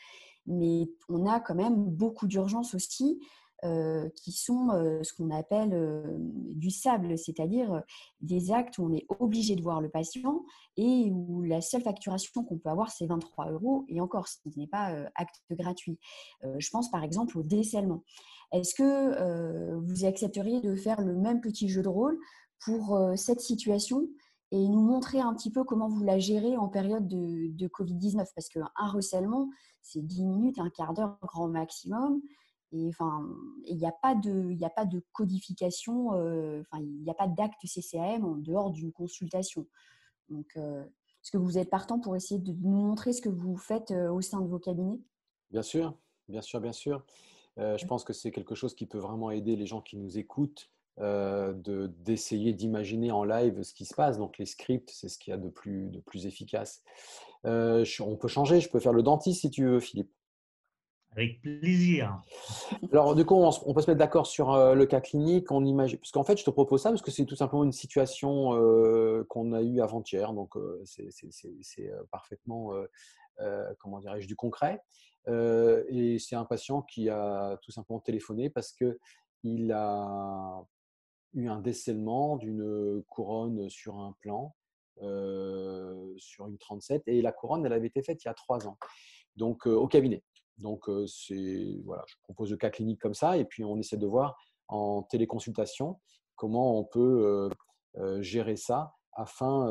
[0.46, 3.20] Mais on a quand même beaucoup d'urgences aussi
[3.64, 4.68] euh, qui sont
[5.02, 7.82] ce qu'on appelle du sable, c'est-à-dire
[8.20, 10.44] des actes où on est obligé de voir le patient
[10.76, 14.66] et où la seule facturation qu'on peut avoir, c'est 23 euros, et encore, ce n'est
[14.66, 15.98] pas acte gratuit.
[16.42, 18.02] je pense par exemple au décèlement.
[18.54, 22.18] Est-ce que vous accepteriez de faire le même petit jeu de rôle
[22.64, 24.08] pour cette situation
[24.52, 28.26] et nous montrer un petit peu comment vous la gérez en période de, de Covid-19
[28.34, 29.50] Parce qu'un recèlement,
[29.82, 32.20] c'est 10 minutes, un quart d'heure grand maximum.
[32.74, 33.24] Et enfin,
[33.66, 38.34] il n'y a pas de, codification, euh, enfin, il n'y a pas d'acte CCAM en
[38.34, 39.66] dehors d'une consultation.
[40.28, 43.56] Donc, euh, est-ce que vous êtes partant pour essayer de nous montrer ce que vous
[43.56, 45.00] faites euh, au sein de vos cabinets?
[45.50, 45.96] Bien sûr,
[46.28, 47.04] bien sûr, bien sûr.
[47.56, 50.70] Je pense que c'est quelque chose qui peut vraiment aider les gens qui nous écoutent
[50.98, 54.18] de, d'essayer d'imaginer en live ce qui se passe.
[54.18, 56.82] Donc les scripts, c'est ce qu'il y a de plus, de plus efficace.
[57.44, 60.10] on peut changer, je peux faire le dentiste si tu veux, Philippe.
[61.16, 62.20] Avec plaisir.
[62.90, 65.52] Alors, du coup, on, peut se mettre d'accord sur euh, le cas clinique.
[65.52, 67.72] On imagine, parce qu'en fait, je te propose ça parce que c'est tout simplement une
[67.72, 70.32] situation euh, qu'on a eue avant-hier.
[70.32, 72.72] Donc, euh, c'est parfaitement,
[73.78, 74.82] comment dirais-je, du concret.
[75.28, 80.64] et c'est un patient qui a tout simplement téléphoné parce qu'il a
[81.34, 84.52] eu un décèlement d'une couronne sur un plan,
[86.16, 87.04] sur une 37.
[87.06, 88.78] Et la couronne, elle avait été faite il y a trois ans.
[89.36, 90.24] Donc, au cabinet.
[90.58, 94.06] Donc, c'est voilà, je propose le cas clinique comme ça, et puis on essaie de
[94.06, 94.36] voir
[94.68, 96.00] en téléconsultation
[96.36, 97.48] comment on peut
[98.20, 99.66] gérer ça afin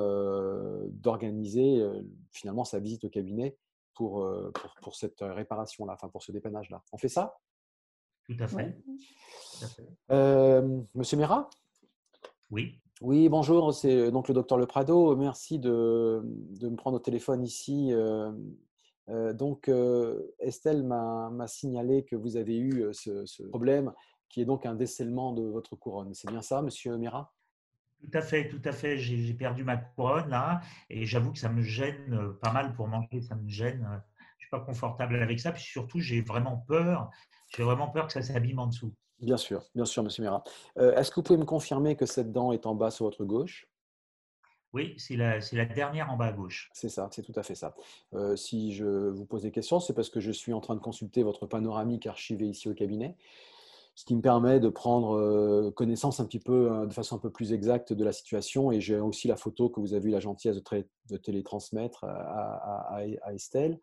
[0.91, 1.83] d'organiser
[2.31, 3.57] finalement sa visite au cabinet
[3.93, 4.27] pour,
[4.81, 6.83] pour, cette réparation-là, enfin pour ce dépannage-là.
[6.91, 7.37] On fait ça?
[8.25, 8.77] Tout à fait.
[10.93, 11.49] Monsieur Mera
[12.51, 12.79] Oui.
[13.01, 15.15] Oui, bonjour, c'est donc le docteur Le Prado.
[15.17, 17.91] Merci de, de me prendre au téléphone ici.
[19.07, 19.69] Donc,
[20.39, 23.91] Estelle m'a signalé que vous avez eu ce, ce, problème
[24.29, 26.13] qui est donc un décèlement de votre couronne.
[26.13, 27.33] C'est bien ça, monsieur Mera
[28.03, 28.97] tout à fait, tout à fait.
[28.97, 32.87] J'ai perdu ma couronne là et j'avoue que ça me gêne euh, pas mal pour
[32.87, 33.87] manger, ça me gêne.
[33.89, 33.97] Euh,
[34.37, 35.51] je suis pas confortable avec ça.
[35.51, 37.09] Puis surtout, j'ai vraiment peur.
[37.55, 38.93] J'ai vraiment peur que ça s'abîme en dessous.
[39.19, 40.27] Bien sûr, bien sûr, Monsieur.
[40.77, 43.23] Euh, est-ce que vous pouvez me confirmer que cette dent est en bas sur votre
[43.23, 43.67] gauche?
[44.73, 46.69] Oui, c'est la, dernière en bas à gauche.
[46.73, 47.75] C'est ça, c'est tout à fait ça.
[48.35, 51.23] si je vous pose des questions, c'est parce que je suis en train de consulter
[51.23, 53.15] votre panoramique archivé ici au cabinet
[53.95, 57.19] ce qui me permet de prendre euh, connaissance un petit peu, euh, de façon un
[57.19, 58.71] peu plus exacte de la situation.
[58.71, 63.01] Et j'ai aussi la photo que vous avez eu la gentillesse de, télétransmettre à,
[63.33, 63.79] Estelle.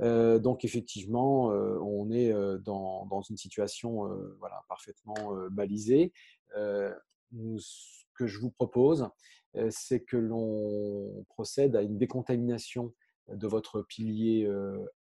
[0.00, 6.12] Euh, donc effectivement, on est dans, une situation voilà, parfaitement balisée.
[6.54, 9.08] ce que je vous propose,
[9.70, 12.92] c'est que l'on procède à une décontamination
[13.28, 14.50] de votre pilier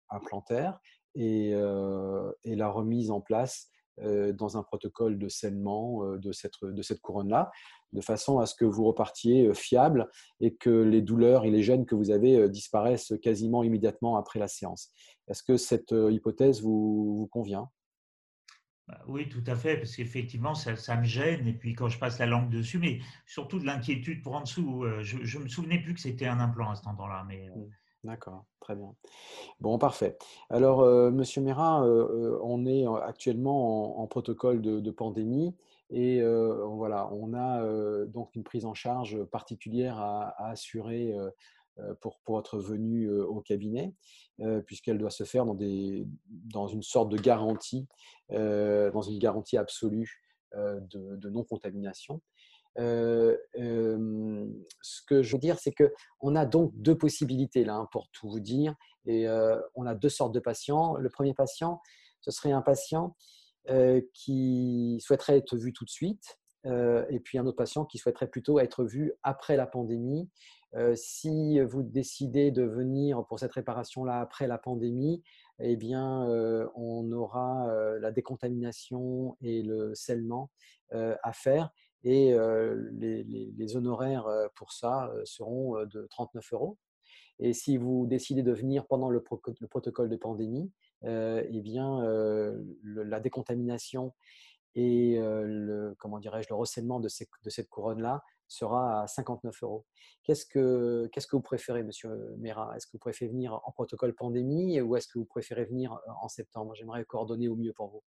[0.09, 0.79] implantaire
[1.15, 1.53] et,
[2.45, 7.51] la remise en place dans un protocole de scellement de cette, couronne-là,
[7.93, 10.09] de façon à ce que vous repartiez fiable
[10.41, 14.47] et que les douleurs et les gènes que vous avez disparaissent quasiment immédiatement après la
[14.47, 14.91] séance.
[15.27, 17.69] Est-ce que cette hypothèse vous, convient?
[19.07, 21.47] Oui, tout à fait, parce qu'effectivement, ça, me gêne.
[21.47, 24.85] Et puis, quand je passe la langue dessus, mais surtout de l'inquiétude pour en dessous.
[25.01, 27.25] Je ne me souvenais plus que c'était un implant à cet endroit-là.
[27.27, 27.65] Mais, mmh.
[28.05, 28.93] D'accord, très bien.
[29.59, 30.15] Bon, parfait.
[30.51, 35.55] Alors, euh, Monsieur euh, euh, on est actuellement en, protocole de, pandémie
[35.89, 41.15] et voilà, on a donc une prise en charge particulière à, assurer
[42.01, 43.93] pour, pour, votre venue au cabinet,
[44.65, 47.87] puisqu'elle doit se faire dans, des, dans une sorte de garantie,
[48.29, 50.21] dans une garantie absolue
[50.53, 52.21] de, non-contamination.
[52.77, 53.37] Euh,
[54.81, 58.29] ce que je veux dire, c'est qu'on a donc deux possibilités là, hein, pour tout
[58.29, 58.75] vous dire.
[59.05, 59.27] Et
[59.75, 60.95] on a deux sortes de patients.
[60.95, 61.81] Le premier patient,
[62.21, 63.15] ce serait un patient
[64.13, 68.59] qui souhaiterait être vu tout de suite, et puis un autre patient qui souhaiterait plutôt
[68.59, 70.29] être vu après la pandémie.
[70.95, 75.23] Si vous décidez de venir pour cette réparation-là après la pandémie,
[75.59, 76.25] eh bien,
[76.75, 77.67] on aura
[77.99, 80.51] la décontamination et le scellement
[80.91, 81.71] à faire
[82.05, 82.35] et
[82.91, 86.77] les, honoraires pour ça seront de 39 euros.
[87.39, 90.71] Et si vous décidez de venir pendant le, protocole de pandémie,
[91.03, 92.01] eh bien,
[92.83, 94.13] la décontamination
[94.75, 97.07] et le, comment dirais-je, le recèlement de,
[97.43, 99.85] de cette couronne-là sera à 59 euros.
[100.23, 104.13] Qu'est-ce que, qu'est-ce que vous préférez, Monsieur Mera Est-ce que vous préférez venir en protocole
[104.13, 106.73] pandémie ou est-ce que vous préférez venir en septembre?
[106.75, 108.03] J'aimerais coordonner au mieux pour vous.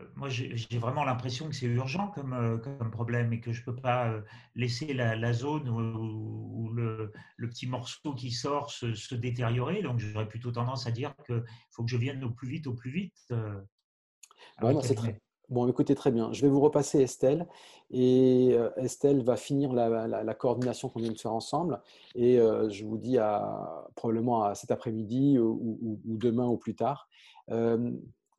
[0.00, 3.64] Euh, moi, j'ai vraiment l'impression que c'est urgent comme, comme, problème et que je ne
[3.64, 4.22] peux pas
[4.54, 7.12] laisser la, zone où, le,
[7.48, 9.82] petit morceau qui sort se, détériorer.
[9.82, 12.74] Donc, j'aurais plutôt tendance à dire qu'il faut que je vienne au plus vite, au
[12.74, 13.34] plus vite.
[14.82, 15.20] c'est très.
[15.52, 16.32] Bon, écoutez, très bien.
[16.32, 17.46] Je vais vous repasser Estelle.
[17.90, 21.80] Et Estelle va finir la, coordination qu'on vient de faire ensemble.
[22.14, 23.18] Et je vous dis
[23.94, 27.06] probablement à cet après-midi ou, demain ou plus tard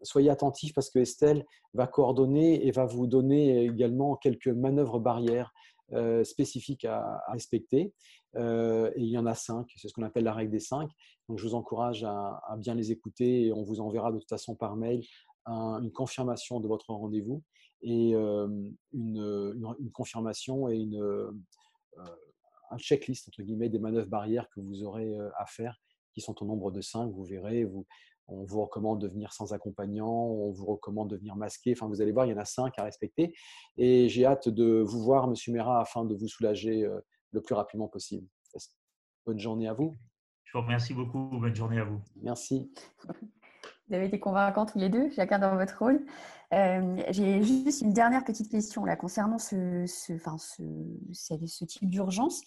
[0.03, 5.53] soyez attentifs parce que Estelle va coordonner et va vous donner également quelques manœuvres barrières
[5.93, 7.93] euh, spécifiques à, respecter.
[8.35, 10.89] Euh, et il y en a cinq, c'est ce qu'on appelle la règle des cinq.
[11.29, 14.55] Donc je vous encourage à, bien les écouter et on vous enverra de toute façon
[14.55, 15.03] par mail
[15.45, 17.43] une confirmation de votre rendez-vous
[17.81, 18.47] et euh,
[18.93, 21.33] une, confirmation et une,
[22.71, 25.79] un checklist entre guillemets des manœuvres barrières que vous aurez à faire
[26.13, 27.11] qui sont au nombre de cinq.
[27.11, 27.85] Vous verrez, vous,
[28.27, 31.73] on vous recommande de venir sans accompagnant, on vous recommande de venir masqué.
[31.75, 33.33] Enfin, vous allez voir, il y en a cinq à respecter.
[33.77, 36.99] Et j'ai hâte de vous voir, Monsieur Mera, afin de vous soulager euh,
[37.31, 38.27] le plus rapidement possible.
[39.25, 39.95] Bonne journée à vous.
[40.43, 41.29] Je vous remercie beaucoup.
[41.39, 42.01] Bonne journée à vous.
[42.21, 42.71] Merci.
[43.87, 46.05] Vous avez été convaincants tous les deux, chacun dans votre rôle.
[46.53, 52.41] Euh, j'ai juste une dernière petite question là, concernant ce, enfin, ce, type d'urgence.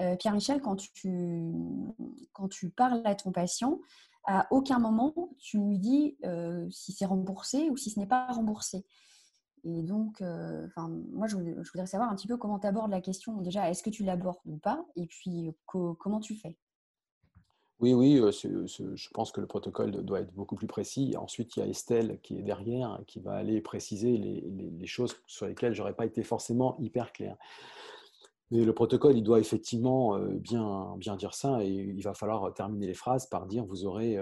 [0.00, 1.52] Euh, Pierre-Michel, quand tu,
[2.32, 3.80] quand tu parles à ton patient,
[4.26, 8.26] à aucun moment tu lui dis euh, si c'est remboursé ou si ce n'est pas
[8.26, 8.84] remboursé.
[9.64, 10.68] Et donc, euh,
[11.12, 13.40] moi, je, voudrais savoir un petit peu comment tu abordes la question.
[13.40, 14.84] Déjà, est-ce que tu l'abordes ou pas?
[14.94, 16.56] Et puis, comment tu fais?
[17.78, 21.14] Oui, oui, je pense que le protocole doit être beaucoup plus précis.
[21.18, 25.46] Ensuite, il y a Estelle qui est derrière, qui va aller préciser les, choses sur
[25.46, 27.36] lesquelles je n'aurais pas été forcément hyper clair.
[28.50, 32.94] Mais le protocole, il doit effectivement bien dire ça et il va falloir terminer les
[32.94, 34.16] phrases par dire vous aurez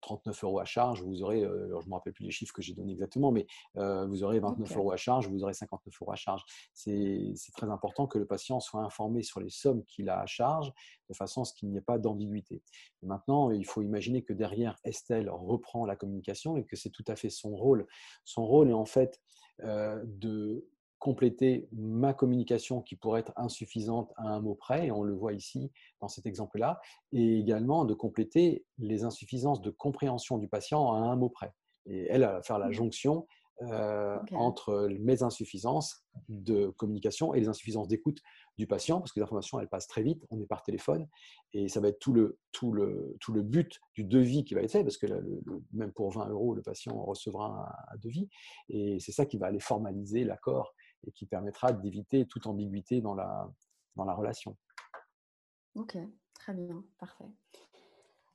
[0.00, 2.74] 39 euros à charge, vous aurez, je ne me rappelle plus les chiffres que j'ai
[2.74, 6.44] donnés exactement, mais vous aurez 29 euros à charge, vous aurez 59 euros à charge.
[6.72, 10.72] C'est très important que le patient soit informé sur les sommes qu'il a à charge,
[11.08, 12.62] de façon à ce qu'il n'y ait pas d'ambiguïté.
[13.02, 17.16] Maintenant, il faut imaginer que derrière, Estelle reprend la communication et que c'est tout à
[17.16, 17.86] fait son rôle.
[18.24, 19.20] Son rôle est en fait
[19.62, 25.14] de compléter ma communication qui pourrait être insuffisante à un mot près, et on le
[25.14, 26.80] voit ici dans cet exemple-là,
[27.12, 31.52] et également de compléter les insuffisances de compréhension du patient à un mot près.
[31.86, 32.72] Et elle, va faire la mmh.
[32.72, 33.26] jonction
[33.62, 38.20] euh, entre mes insuffisances de communication et les insuffisances d'écoute
[38.56, 41.08] du patient, parce que les informations, elles passent très vite, on est par téléphone,
[41.52, 44.62] et ça va être tout le, tout le, tout le but du devis qui va
[44.62, 45.06] être fait, parce que
[45.72, 47.46] même pour 20 euros, le patient recevra
[47.90, 48.28] un, un devis,
[48.68, 50.74] et c'est ça qui va aller formaliser l'accord
[51.06, 53.50] et qui permettra d'éviter toute ambiguïté dans la,
[53.96, 54.56] dans la relation.
[55.74, 55.96] Ok,
[56.34, 57.30] très bien, parfait.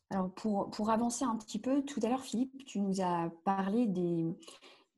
[0.09, 3.87] Alors pour, pour, avancer un petit peu, tout à l'heure Philippe, tu nous as parlé
[3.87, 4.37] des,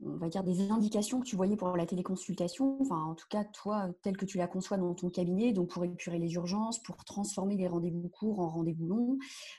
[0.04, 3.46] on va dire des indications que tu voyais pour la téléconsultation, enfin en tout cas
[3.46, 7.04] toi tel que tu la conçois dans ton cabinet, donc pour épurer les urgences, pour
[7.06, 9.18] transformer les rendez-vous courts en rendez-vous longs,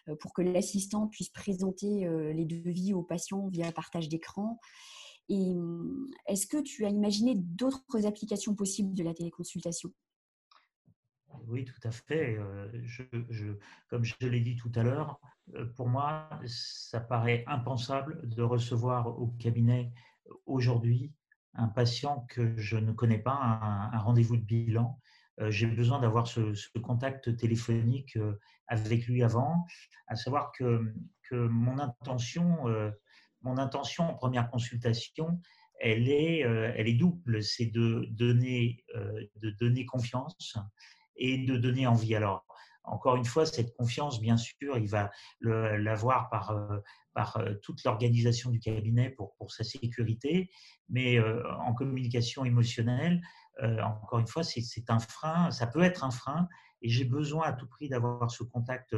[0.08, 4.60] euh, pour que l'assistant puisse présenter euh, les devis aux patients via partage d'écran,
[5.28, 9.92] et mmh, est-ce que tu as imaginé d'autres applications possibles de la téléconsultation?
[11.48, 12.38] Oui, tout à fait.
[13.88, 15.20] Comme je l'ai dit tout à l'heure,
[15.74, 19.92] pour moi, ça paraît impensable de recevoir au cabinet
[20.46, 21.12] aujourd'hui
[21.54, 23.34] un patient que je ne connais pas,
[23.92, 25.00] un, rendez-vous de bilan.
[25.48, 28.18] J'ai besoin d'avoir ce, contact téléphonique
[28.68, 29.66] avec lui avant,
[30.08, 30.94] à savoir que,
[31.28, 32.66] que mon intention
[33.46, 35.40] mon intention en première consultation,
[35.80, 37.42] elle est, euh, double.
[37.42, 40.56] C'est de donner, euh, de donner confiance
[41.16, 42.14] et de donner envie.
[42.14, 42.44] Alors,
[42.84, 46.50] encore une fois, cette confiance, bien sûr, il va l'avoir par,
[47.38, 50.50] euh, toute l'organisation du cabinet pour, pour, sa sécurité,
[50.88, 53.22] mais en communication émotionnelle,
[53.82, 56.46] encore une fois, c'est un frein, ça peut être un frein,
[56.82, 58.94] et j'ai besoin à tout prix d'avoir ce contact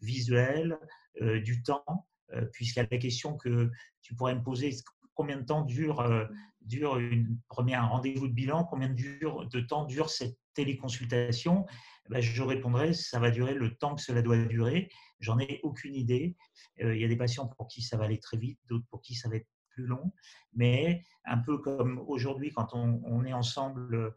[0.00, 0.78] visuel,
[1.20, 2.06] du temps,
[2.52, 3.70] puisqu'il y a la question que
[4.02, 4.72] tu pourrais me poser,
[5.16, 6.26] combien de temps dure, euh,
[6.60, 11.66] dure une première rendez-vous de bilan, combien de, temps dure cette téléconsultation?
[12.06, 14.88] Eh ben, Je répondrai, ça va durer le temps que cela doit durer.
[15.18, 16.36] J'en ai aucune idée.
[16.82, 19.00] Euh, il y a des patients pour qui ça va aller très vite, d'autres pour
[19.00, 20.12] qui ça va être plus long.
[20.54, 24.14] Mais un peu comme aujourd'hui, quand on, est ensemble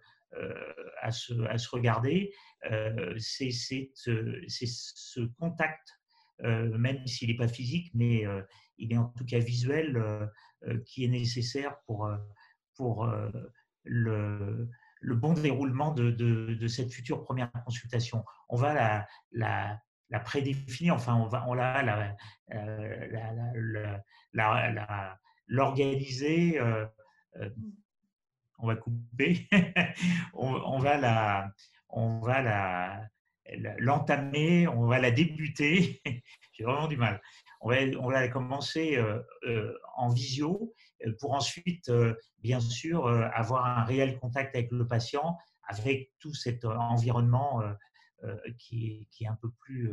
[1.01, 2.33] à, se, à, se, regarder,
[3.17, 5.98] c'est ce contact euh,
[6.43, 8.41] même s'il n'est pas physique, mais euh,
[8.77, 10.27] il est en tout cas visuel, euh,
[10.85, 12.09] qui est nécessaire pour,
[12.75, 13.09] pour
[13.83, 14.69] le,
[15.01, 18.23] bon déroulement de, de, cette future première consultation.
[18.49, 21.83] On va la, la, la prédéfinir, enfin, on va on la,
[24.33, 26.59] la, l'organiser.
[28.59, 29.47] on va couper.
[30.33, 31.53] on, va la,
[31.89, 33.09] on va la,
[33.79, 36.01] l'entamer, on va la débuter.
[36.53, 37.21] J'ai vraiment du mal.
[37.61, 40.73] On va, on commencer euh, euh, en visio
[41.05, 41.91] euh, pour ensuite,
[42.39, 47.61] bien sûr, avoir un réel contact avec le patient, avec tout cet environnement
[48.57, 49.91] qui, est, un peu plus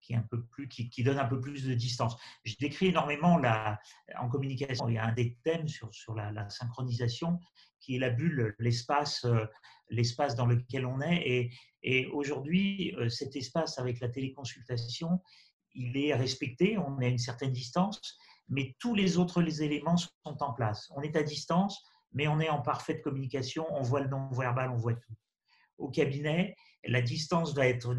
[0.00, 2.16] qui, un peu plus, qui, donne un peu plus de distance.
[2.44, 3.78] Je décris énormément la,
[4.18, 7.40] en communication, il y a un des thèmes sur, sur la, synchronisation
[7.80, 9.26] qui est la bulle, l'espace,
[9.88, 11.22] l'espace dans lequel on est.
[11.26, 11.50] Et,
[11.82, 15.20] et aujourd'hui, euh, cet espace avec la téléconsultation,
[15.74, 19.96] il est respecté, on est à une certaine distance, mais tous les autres les éléments
[19.96, 20.90] sont en place.
[20.96, 24.76] On est à distance, mais on est en parfaite communication, on voit le non-verbal, on
[24.76, 25.14] voit tout.
[25.78, 27.94] Au cabinet, la distance va être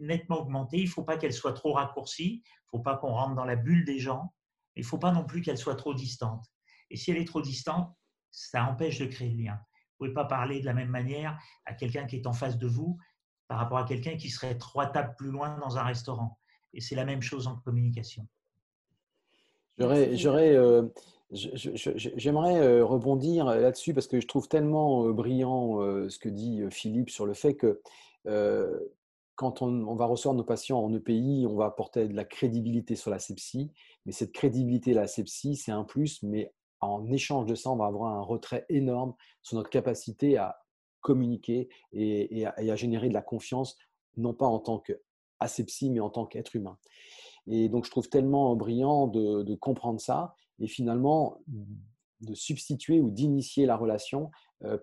[0.00, 3.12] nettement augmentée, il ne faut pas qu'elle soit trop raccourcie, il ne faut pas qu'on
[3.12, 4.32] rentre dans la bulle des gens,
[4.76, 6.46] il ne faut pas non plus qu'elle soit trop distante.
[6.90, 7.94] Et si elle est trop distante,
[8.30, 9.60] ça empêche de créer le lien
[10.02, 12.98] pouvez pas parler de la même manière à quelqu'un qui est en face de vous
[13.46, 16.40] par rapport à quelqu'un qui serait trois tables plus loin dans un restaurant.
[16.74, 18.26] Et c'est la même chose en communication.
[19.78, 20.88] J'aurais, euh,
[21.32, 27.10] j'aimerais euh, rebondir là-dessus parce que je trouve tellement euh, brillant ce que dit Philippe
[27.10, 27.80] sur le fait que
[29.34, 32.94] quand on, on, va recevoir nos patients en EPI, on va apporter de la crédibilité
[32.96, 33.72] sur la sepsie,
[34.04, 36.52] mais cette crédibilité, la sepsie, c'est un plus, mais
[36.82, 40.58] en échange de ça, on va avoir un retrait énorme sur notre capacité à
[41.00, 43.76] communiquer et, à, générer de la confiance,
[44.16, 46.78] non pas en tant qu'asepsie, mais en tant qu'être humain.
[47.46, 51.42] Et donc, je trouve tellement brillant de, comprendre ça et finalement
[52.20, 54.30] de substituer ou d'initier la relation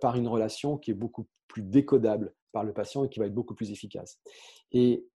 [0.01, 3.33] par une relation qui est beaucoup plus décodable par le patient et qui va être
[3.33, 4.19] beaucoup plus efficace.
[4.71, 5.07] Et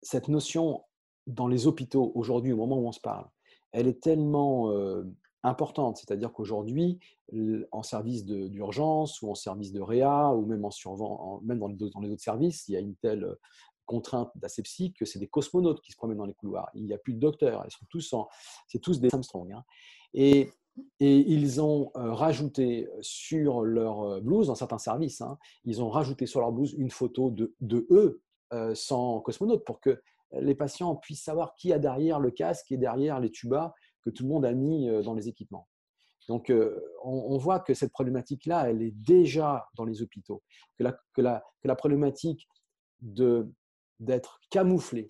[0.00, 0.84] cette notion
[1.26, 3.28] dans les hôpitaux aujourd'hui, au moment où on se parle,
[3.72, 4.72] elle est tellement
[5.42, 5.98] importante.
[5.98, 6.98] C'est-à-dire qu'aujourd'hui,
[7.72, 12.00] en service d'urgence ou en service de réa ou même, en même dans, les, dans
[12.00, 13.26] les autres services, il y a une telle
[13.90, 16.70] contrainte d'asepsie que c'est des cosmonautes qui se promènent dans les couloirs.
[16.74, 17.64] Il n'y a plus de docteurs.
[17.66, 18.14] Ils sont tous
[18.68, 19.50] c'est tous des Armstrong.
[19.52, 19.64] Hein.
[20.14, 20.52] Et,
[21.00, 26.38] et, ils ont rajouté sur leur blouse, dans certains services, hein, ils ont rajouté sur
[26.38, 28.22] leur blouse une photo de, de eux
[28.74, 30.00] sans cosmonaute pour que
[30.32, 34.22] les patients puissent savoir qui a derrière le casque et derrière les tubas que tout
[34.22, 35.66] le monde a mis dans les équipements.
[36.28, 36.52] Donc,
[37.02, 40.42] on, voit que cette problématique-là, elle est déjà dans les hôpitaux,
[40.76, 42.48] que la, que la, que la problématique
[44.00, 45.06] d'être camouflé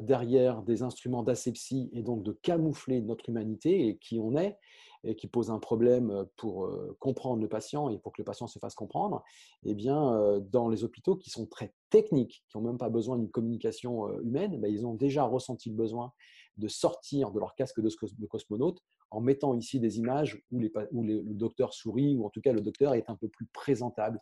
[0.00, 4.58] derrière des instruments d'asepsie et donc de camoufler notre humanité et qui on est,
[5.04, 8.58] et qui pose un problème pour comprendre le patient et pour que le patient se
[8.58, 9.22] fasse comprendre,
[9.64, 13.30] eh bien, dans les hôpitaux qui sont très techniques, qui n'ont même pas besoin d'une
[13.30, 16.12] communication humaine, ben, ils ont déjà ressenti le besoin
[16.56, 21.02] de sortir de leur casque de cosmonaute en mettant ici des images où, les, où
[21.02, 24.20] le docteur sourit, ou en tout cas le docteur est un peu plus présentable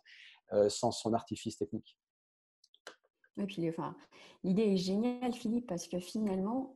[0.67, 1.97] sans son artifice technique.
[3.37, 3.71] Oui, puis
[4.43, 6.75] l'idée est géniale, Philippe, parce que finalement,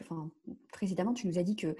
[0.00, 0.30] enfin,
[0.72, 1.76] précédemment, tu nous as dit que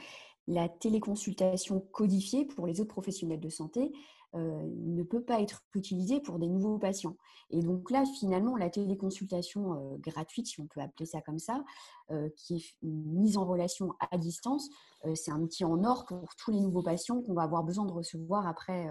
[0.47, 3.93] la téléconsultation codifiée pour les autres professionnels de santé
[4.37, 7.17] euh, ne peut pas être utilisée pour des nouveaux patients.
[7.51, 11.65] Et donc là, finalement, la téléconsultation euh, gratuite, si on peut appeler ça comme ça,
[12.13, 14.71] euh, qui est mise en relation à distance,
[15.15, 17.93] c'est un outil en or pour tous les nouveaux patients qu'on va avoir besoin de
[17.93, 18.87] recevoir après,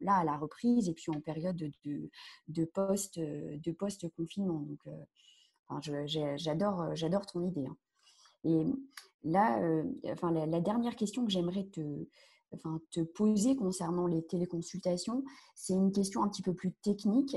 [0.00, 4.58] là, à la reprise et puis en période de, post, de post-confinement.
[4.58, 4.80] Donc,
[6.36, 7.66] j'adore, j'adore ton idée.
[7.66, 7.76] Hein.
[8.42, 8.64] Et
[9.22, 9.60] là,
[10.10, 12.08] enfin, la, dernière question que j'aimerais te,
[12.52, 15.24] enfin, te poser concernant les téléconsultations,
[15.54, 17.36] c'est une question un petit peu plus technique.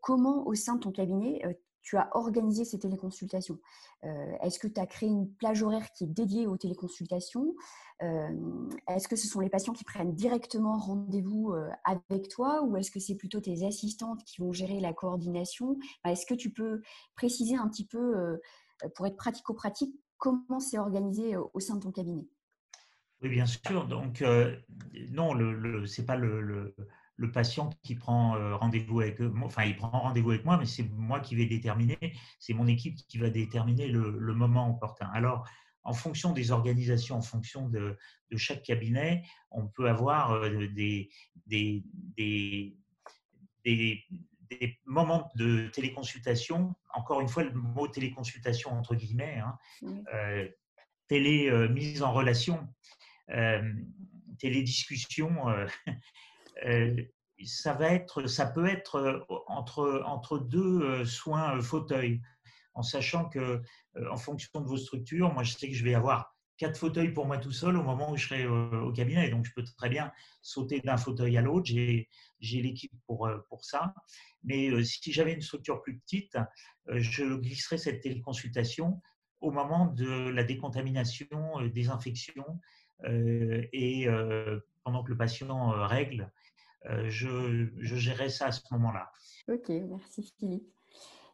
[0.00, 1.42] comment, au sein de ton cabinet,
[1.82, 3.58] tu as organisé ces téléconsultations?
[4.42, 7.54] Est-ce que tu as créé une plage horaire qui est dédiée aux téléconsultations?
[8.00, 12.62] Est-ce que ce sont les patients qui prennent directement rendez-vous avec toi?
[12.62, 15.78] Ou est-ce que c'est plutôt tes assistantes qui vont gérer la coordination?
[16.04, 16.82] Est-ce que tu peux
[17.14, 18.38] préciser un petit peu,
[18.94, 22.26] pour être pratico-pratique, comment c'est organisé au sein de ton cabinet?
[23.22, 23.86] Oui, bien sûr.
[23.86, 24.56] Donc, euh,
[25.10, 26.74] non, le, ce n'est pas le,
[27.16, 30.66] le, patient qui prend euh, rendez-vous avec moi, enfin, il prend rendez-vous avec moi, mais
[30.66, 31.98] c'est moi qui vais déterminer,
[32.38, 35.08] c'est mon équipe qui va déterminer le, moment opportun.
[35.14, 35.48] Alors,
[35.82, 37.96] en fonction des organisations, en fonction de,
[38.30, 41.08] de chaque cabinet, on peut avoir euh, des,
[41.46, 41.84] des,
[42.16, 42.76] des,
[43.64, 44.04] des
[44.50, 49.58] des moments de téléconsultation, encore une fois le mot téléconsultation entre guillemets, hein,
[50.14, 50.48] euh,
[51.08, 52.66] télé euh, mise en relation,
[54.38, 55.36] télédiscussion,
[57.44, 62.20] ça va être, ça peut être entre entre deux soins fauteuils,
[62.74, 63.62] en sachant que
[64.10, 67.26] en fonction de vos structures, moi je sais que je vais avoir quatre fauteuils pour
[67.26, 69.28] moi tout seul au moment où je serai au cabinet.
[69.28, 70.10] Donc, je peux très bien
[70.40, 71.66] sauter d'un fauteuil à l'autre.
[71.66, 73.92] J'ai l'équipe pour, pour ça.
[74.46, 76.36] Mais euh, si j'avais une structure plus petite,
[76.88, 79.02] euh, je glisserais cette téléconsultation
[79.40, 81.28] au moment de la décontamination,
[81.60, 82.60] euh, des infections
[83.04, 84.06] et
[84.84, 86.30] pendant que le patient règle,
[87.08, 89.10] je, je gérerai ça à ce moment-là.
[89.48, 90.66] Ok, merci Philippe.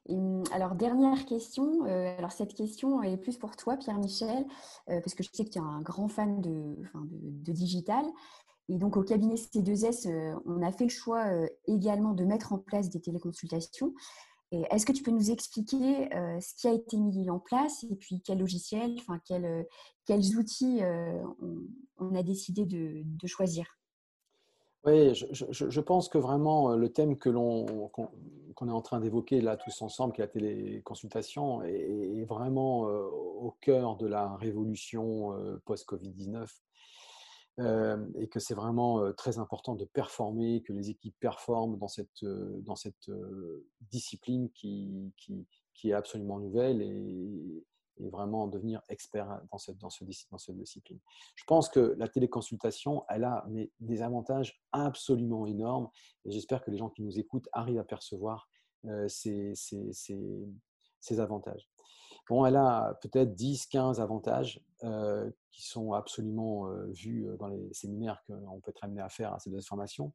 [0.09, 1.85] Hum, alors, dernière question.
[1.85, 4.45] alors, cette question est plus pour toi, Pierre-Michel,
[4.87, 8.05] parce que je sais que tu es un grand fan de, de digital.
[8.69, 12.53] Et donc, au cabinet C2S, euh, on a fait le choix euh, également de mettre
[12.53, 13.93] en place des téléconsultations.
[14.71, 17.97] Est-ce que tu peux nous expliquer euh, ce qui a été mis en place et
[17.97, 19.67] puis quel logiciel, enfin, quel,
[20.07, 20.81] quels outils
[21.99, 23.67] on, a décidé de, choisir?
[24.85, 29.57] Oui, je, pense que vraiment le thème que l'on qu'on est en train d'évoquer là
[29.57, 35.33] tous ensemble, qui est la téléconsultation, est, est vraiment au cœur de la révolution
[35.65, 36.47] post-Covid-19
[37.59, 43.11] et que c'est vraiment très important de performer, que les équipes performent dans cette,
[43.91, 45.13] discipline qui,
[45.85, 47.65] est absolument nouvelle et,
[47.99, 50.99] vraiment devenir expert dans cette, dans, ce, dans cette discipline.
[51.37, 53.47] Je pense que la téléconsultation, elle a
[53.79, 55.89] des avantages absolument énormes
[56.25, 58.49] et j'espère que les gens qui nous écoutent arrivent à percevoir
[59.07, 59.55] ces
[61.19, 61.69] avantages.
[62.29, 67.49] Bon, elle a peut-être 10, 15 avantages euh, qui sont absolument euh, vus euh, dans
[67.49, 70.13] les séminaires qu'on peut être amené à faire à ces deux formations.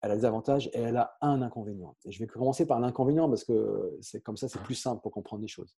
[0.00, 1.96] Elle a des avantages et elle a un inconvénient.
[2.04, 5.12] Et je vais commencer par l'inconvénient parce que c'est comme ça, c'est plus simple pour
[5.12, 5.74] comprendre les choses.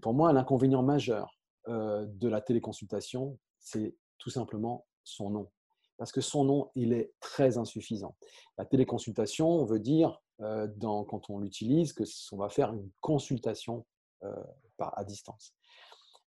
[0.00, 1.38] Pour moi, l'inconvénient majeur
[1.68, 5.50] de la téléconsultation, c'est tout simplement son nom.
[5.98, 8.16] Parce que son nom, il est très insuffisant.
[8.56, 13.84] La téléconsultation veut dire, dans, quand on l'utilise, que on va faire une consultation
[14.88, 15.54] à distance.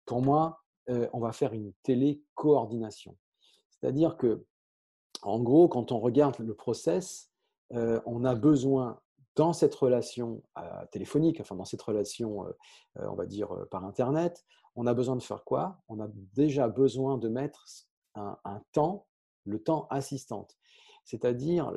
[0.06, 3.18] Pour moi, on va faire une télécoordination.
[3.70, 4.46] C'est-à-dire que,
[5.22, 7.32] en gros, quand on regarde le process,
[7.72, 9.00] on a besoin
[9.36, 10.44] dans cette relation
[10.92, 12.46] téléphonique, enfin dans cette relation,
[12.96, 14.44] on va dire, par Internet,
[14.76, 15.80] on a besoin de faire quoi?
[15.88, 17.66] On a déjà besoin de mettre
[18.16, 19.08] un, temps,
[19.46, 20.58] le temps assistante,
[21.04, 21.72] c'est-à-dire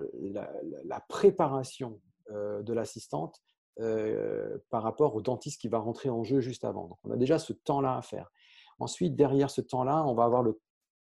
[0.84, 2.00] la, préparation
[2.30, 3.42] de l'assistante
[3.76, 6.88] par rapport au dentiste qui va rentrer en jeu juste avant.
[6.88, 8.30] Donc, on a déjà ce temps-là à faire.
[8.78, 10.58] Ensuite, derrière ce temps-là, on va avoir le,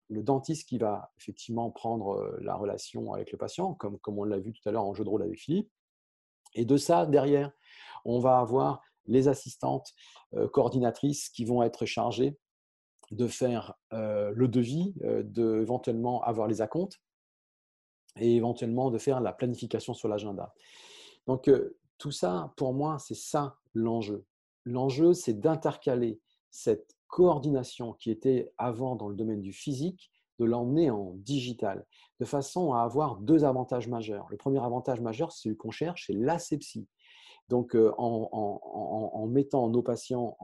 [0.10, 4.54] dentiste qui va effectivement prendre la relation avec le patient, comme, comme on l'a vu
[4.54, 5.72] tout à l'heure en jeu de rôle avec Philippe.
[6.56, 7.52] Et de ça, derrière,
[8.06, 9.94] on va avoir les assistantes
[10.52, 12.38] coordinatrices qui vont être chargées
[13.12, 17.00] de faire le devis, de éventuellement avoir les acomptes
[18.16, 20.54] et éventuellement de faire la planification sur l'agenda.
[21.28, 21.50] Donc,
[22.00, 24.26] tout ça, pour moi, c'est ça l'enjeu.
[24.66, 26.20] L'enjeu, c'est d'intercaler
[26.50, 31.86] cette coordination qui était avant dans le domaine du physique, de l'emmener en digital,
[32.20, 34.26] de façon à avoir deux avantages majeurs.
[34.30, 36.88] Le premier avantage majeur, c'est celui qu'on cherche, c'est l'asepsie.
[37.50, 40.38] Donc, en, mettant nos patients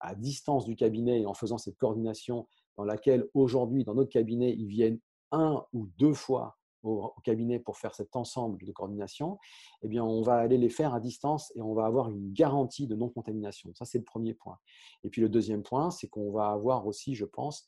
[0.00, 4.54] à distance du cabinet et en faisant cette coordination dans laquelle aujourd'hui, dans notre cabinet,
[4.56, 5.00] ils viennent
[5.32, 9.38] un ou deux fois au, cabinet pour faire cet ensemble de coordination,
[9.82, 12.86] eh bien, on va aller les faire à distance et on va avoir une garantie
[12.86, 13.72] de non-contamination.
[13.74, 14.58] Ça, c'est le premier point.
[15.04, 17.66] Et puis le deuxième point, c'est qu'on va avoir aussi, je pense,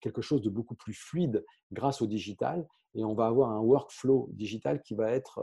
[0.00, 4.28] quelque chose de beaucoup plus fluide grâce au digital et on va avoir un workflow
[4.32, 5.40] digital qui va être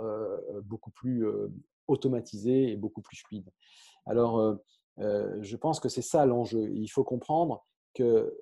[0.63, 1.25] beaucoup plus
[1.87, 3.49] automatisé et beaucoup plus fluide.
[4.05, 4.57] Alors,
[4.97, 6.69] je pense que c'est ça l'enjeu.
[6.73, 8.35] Il faut comprendre que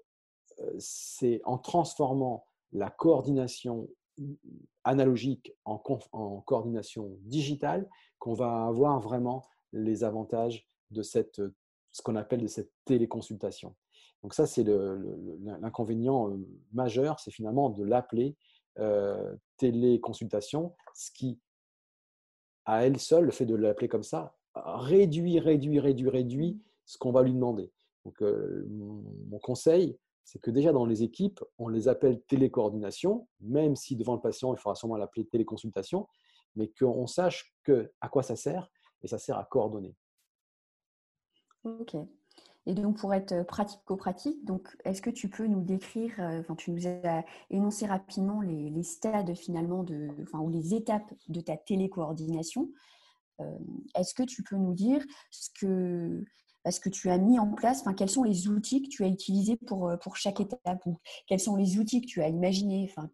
[0.80, 3.88] c'est en transformant la coordination
[4.84, 7.90] analogique en, coordination digitale
[8.20, 11.42] qu'on va avoir vraiment les avantages de cette,
[11.92, 13.76] ce qu'on appelle de cette téléconsultation.
[14.22, 16.36] Donc ça, c'est l'inconvénient
[16.74, 18.36] majeur, c'est finalement de l'appeler
[19.58, 21.40] téléconsultation, ce qui,
[22.66, 27.12] à elle seule, le fait de l'appeler comme ça, réduit, réduit, réduit, réduit ce qu'on
[27.12, 27.72] va lui demander.
[28.06, 33.96] Donc mon conseil, c'est que déjà dans les équipes, on les appelle télécoordination, même si
[33.96, 36.08] devant le patient, il faudra sûrement l'appeler téléconsultation,
[36.56, 38.70] mais qu'on sache que, à quoi ça sert,
[39.04, 39.96] et ça sert à coordonner.
[41.64, 41.96] Ok.
[42.68, 44.40] Et donc, pour être pratico-pratique,
[44.84, 49.36] est-ce que tu peux nous décrire, euh, enfin, tu nous as énoncé rapidement les, stades
[49.36, 52.72] finalement de, enfin, ou les étapes de ta télécoordination.
[53.42, 53.60] Euh,
[53.96, 56.26] est-ce que tu peux nous dire ce que,
[56.72, 59.08] ce que tu as mis en place, enfin, quels sont les outils que tu as
[59.08, 60.86] utilisés pour, euh, pour chaque étape?
[60.86, 60.98] Ou
[61.28, 62.88] quels sont les outils que tu as imaginés?
[62.90, 63.10] Enfin,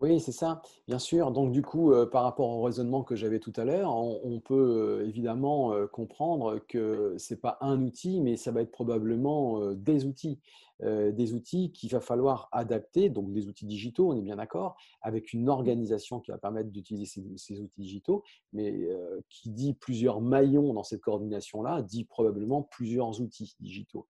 [0.00, 1.30] oui, c'est ça, bien sûr.
[1.30, 5.00] Donc, du coup, euh, par rapport au raisonnement que j'avais tout à l'heure, on, peut
[5.02, 10.06] euh, évidemment comprendre que ce n'est pas un outil, mais ça va être probablement des
[10.06, 10.40] outils.
[10.80, 15.34] des outils qu'il va falloir adapter, donc des outils digitaux, on est bien d'accord, avec
[15.34, 18.24] une organisation qui va permettre d'utiliser ces, ces, outils digitaux,
[18.54, 18.88] mais
[19.28, 24.06] qui dit plusieurs maillons dans cette coordination-là, dit probablement plusieurs outils digitaux.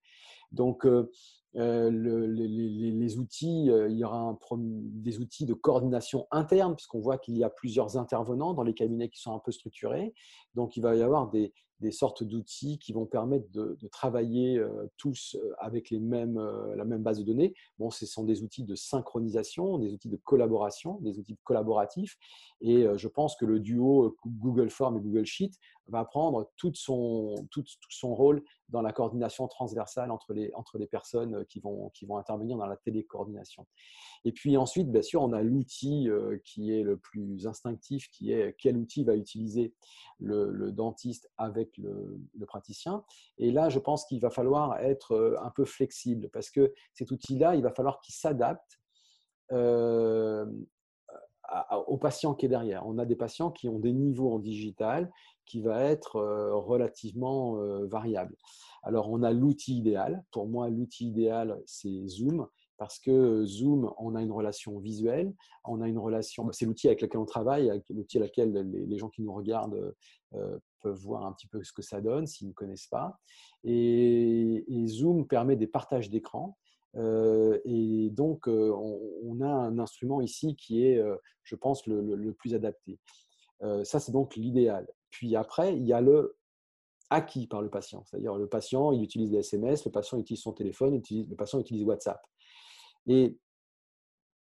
[0.53, 0.85] Donc,
[1.53, 7.49] les, outils, il y aura des outils de coordination interne, puisqu'on voit qu'il y a
[7.49, 10.13] plusieurs intervenants dans les cabinets qui sont un peu structurés.
[10.55, 14.63] Donc, il va y avoir des, des sortes d'outils qui vont permettre de, travailler
[14.97, 16.39] tous avec les mêmes,
[16.75, 17.53] la même base de données.
[17.79, 22.17] Bon, ce sont des outils de synchronisation, des outils de collaboration, des outils collaboratifs.
[22.61, 25.51] Et je pense que le duo Google Form et Google Sheet
[25.87, 30.87] va prendre tout son, tout, son rôle dans la coordination transversale entre les, entre les
[30.87, 33.65] personnes qui vont, qui vont intervenir dans la télécoordination.
[34.23, 36.07] Et puis ensuite, bien sûr, on a l'outil
[36.45, 39.73] qui est le plus instinctif, qui est quel outil va utiliser
[40.19, 43.03] le, dentiste avec le, praticien.
[43.37, 47.55] Et là, je pense qu'il va falloir être un peu flexible parce que cet outil-là,
[47.55, 48.79] il va falloir qu'il s'adapte
[51.87, 52.85] au patient qui est derrière.
[52.87, 55.11] On a des patients qui ont des niveaux en digital
[55.45, 56.19] qui va être
[56.53, 57.55] relativement
[57.85, 58.35] variable.
[58.83, 60.23] Alors, on a l'outil idéal.
[60.31, 62.47] Pour moi, l'outil idéal, c'est Zoom
[62.81, 67.01] parce que Zoom, on a une relation visuelle, on a une relation, c'est l'outil avec
[67.01, 69.93] lequel on travaille, l'outil avec lequel les, gens qui nous regardent
[70.81, 73.19] peuvent voir un petit peu ce que ça donne s'ils ne connaissent pas.
[73.63, 76.57] Et, Zoom permet des partages d'écran.
[76.95, 81.01] et donc, on, a un instrument ici qui est,
[81.43, 82.99] je pense, le, plus adapté.
[83.83, 84.87] ça, c'est donc l'idéal.
[85.09, 86.35] Puis après, il y a le
[87.11, 88.03] acquis par le patient.
[88.05, 91.83] C'est-à-dire, le patient, il utilise les SMS, le patient utilise son téléphone, le patient utilise
[91.83, 92.25] WhatsApp.
[93.07, 93.37] Et,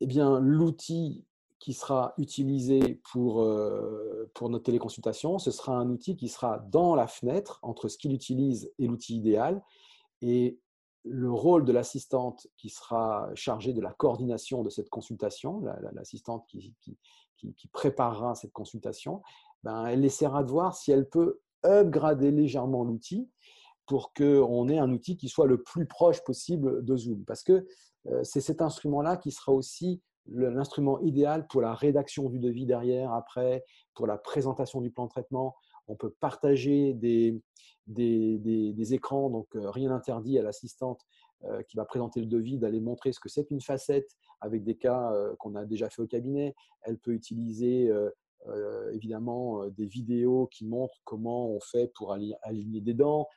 [0.01, 1.25] eh bien, l'outil
[1.63, 6.97] qui sera utilisé pour, euh, pour notre téléconsultation, ce sera un outil qui sera dans
[6.97, 9.63] la fenêtre entre ce qu'il utilise et l'outil idéal.
[10.23, 10.59] Et
[11.05, 16.75] le rôle de l'assistante qui sera chargée de la coordination de cette consultation, l'assistante qui,
[17.37, 19.23] qui, préparera cette consultation,
[19.63, 23.31] ben, elle essaiera de voir si elle peut upgrader légèrement l'outil
[23.87, 27.25] pour qu'on ait un outil qui soit le plus proche possible de Zoom.
[27.25, 27.69] Parce que
[28.07, 33.13] euh, c'est cet instrument-là qui sera aussi l'instrument idéal pour la rédaction du devis derrière,
[33.13, 33.65] après,
[33.95, 35.55] pour la présentation du plan de traitement.
[35.89, 37.41] On peut partager des,
[37.87, 41.01] des, des, écrans, donc euh, rien n'interdit à l'assistante
[41.45, 44.77] euh, qui va présenter le devis d'aller montrer ce que c'est qu'une facette avec des
[44.77, 46.55] cas qu'on a déjà fait au cabinet.
[46.83, 47.93] Elle peut utiliser
[48.93, 52.13] évidemment des vidéos qui montrent comment on fait pour
[52.43, 53.29] aligner des dents.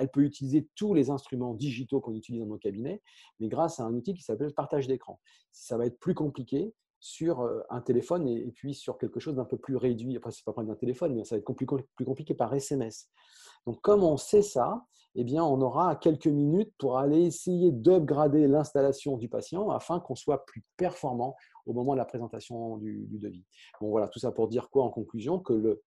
[0.00, 3.02] Elle peut utiliser tous les instruments digitaux qu'on utilise dans nos cabinets,
[3.38, 5.20] mais grâce à un outil qui s'appelle partage d'écran.
[5.52, 9.44] Ça va être plus compliqué sur euh, un téléphone et, puis sur quelque chose d'un
[9.44, 10.16] peu plus réduit.
[10.16, 12.52] Après, ce n'est pas problème d'un téléphone, mais ça va être plus, plus compliqué par
[12.54, 13.10] SMS.
[13.66, 18.46] Donc, comme on sait ça, eh bien, on aura quelques minutes pour aller essayer d'upgrader
[18.46, 21.36] l'installation du patient afin qu'on soit plus performant
[21.66, 23.44] au moment de la présentation du, devis.
[23.80, 25.80] Bon, voilà, tout ça pour dire quoi en conclusion Que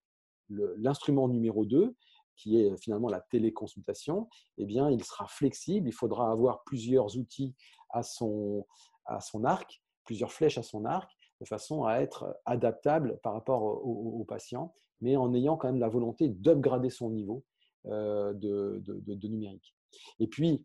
[0.50, 1.94] l'instrument numéro 2,
[2.36, 4.28] qui est finalement la téléconsultation,
[4.58, 5.88] eh bien, il sera flexible.
[5.88, 7.54] Il faudra avoir plusieurs outils
[7.90, 8.66] à son,
[9.06, 11.10] à son arc, plusieurs flèches à son arc,
[11.40, 15.88] de façon à être adaptable par rapport au, patient, mais en ayant quand même la
[15.88, 17.44] volonté d'upgrader son niveau
[17.86, 19.74] euh, de, de, numérique.
[20.20, 20.64] Et puis,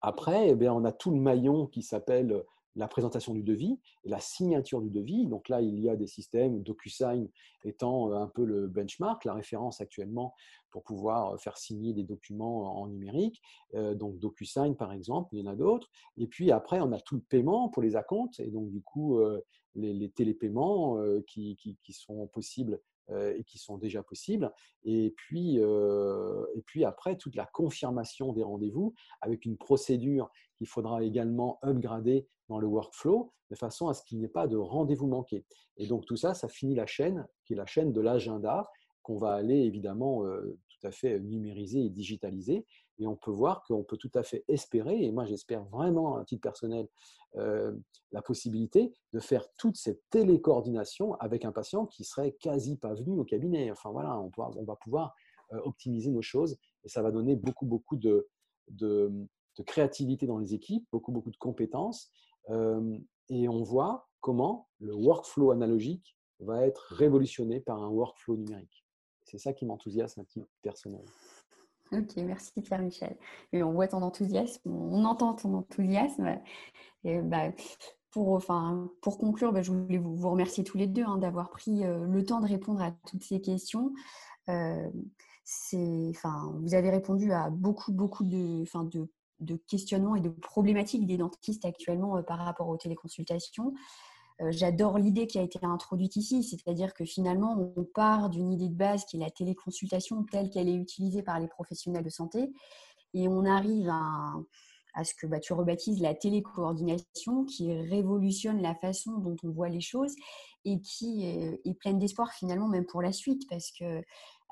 [0.00, 2.42] après, eh bien, on a tout le maillon qui s'appelle
[2.76, 5.26] la présentation du devis et la signature du devis.
[5.26, 7.28] Donc là, il y a des systèmes, DocuSign
[7.64, 10.34] étant euh, un peu le benchmark, la référence actuellement
[10.70, 13.40] pour pouvoir euh, faire signer des documents en numérique.
[13.74, 15.88] Euh, donc DocuSign, par exemple, il y en a d'autres.
[16.16, 19.20] Et puis après, on a tout le paiement pour les acomptes et donc du coup,
[19.74, 24.52] les, télépaiements qui, qui, sont possibles et qui sont déjà possibles.
[24.84, 31.02] Et puis, et puis après, toute la confirmation des rendez-vous avec une procédure qu'il faudra
[31.02, 35.06] également upgrader dans le workflow de façon à ce qu'il n'y ait pas de rendez-vous
[35.06, 35.44] manqué.
[35.76, 38.68] Et donc tout ça, ça finit la chaîne, qui est la chaîne de l'agenda,
[39.02, 42.64] qu'on va aller évidemment euh, tout à fait numériser et digitaliser.
[42.98, 46.24] Et on peut voir qu'on peut tout à fait espérer, et moi j'espère vraiment à
[46.24, 46.88] titre personnel,
[47.36, 47.72] euh,
[48.12, 53.18] la possibilité de faire toute cette télécoordination avec un patient qui serait quasi pas venu
[53.18, 53.70] au cabinet.
[53.72, 55.14] Enfin voilà, on, va pouvoir
[55.52, 58.28] euh, optimiser nos choses et ça va donner beaucoup, beaucoup de,
[59.58, 62.10] de créativité dans les équipes, beaucoup, beaucoup de compétences.
[62.48, 68.84] Et on voit comment le workflow analogique va être révolutionné par un workflow numérique.
[69.24, 71.04] C'est ça qui m'enthousiasme à titre personnel.
[71.92, 73.16] Ok, merci Pierre-Michel.
[73.52, 76.40] On voit ton enthousiasme, on entend ton enthousiasme.
[77.04, 77.52] Et bah,
[78.10, 81.82] pour, enfin, pour conclure, bah, je voulais vous, remercier tous les deux hein, d'avoir pris
[81.82, 83.92] le temps de répondre à toutes ces questions.
[84.48, 89.08] Enfin, vous avez répondu à beaucoup, beaucoup de, enfin, de
[89.40, 93.74] de questionnements et de problématiques des dentistes actuellement euh, par rapport aux téléconsultations.
[94.40, 98.68] Euh, j'adore l'idée qui a été introduite ici, c'est-à-dire que finalement, on part d'une idée
[98.68, 102.52] de base qui est la téléconsultation telle qu'elle est utilisée par les professionnels de santé,
[103.12, 109.18] et on arrive à, ce que bah, tu rebaptises la télécoordination, qui révolutionne la façon
[109.18, 110.14] dont on voit les choses
[110.64, 114.02] et qui est, est pleine d'espoir finalement même pour la suite, parce que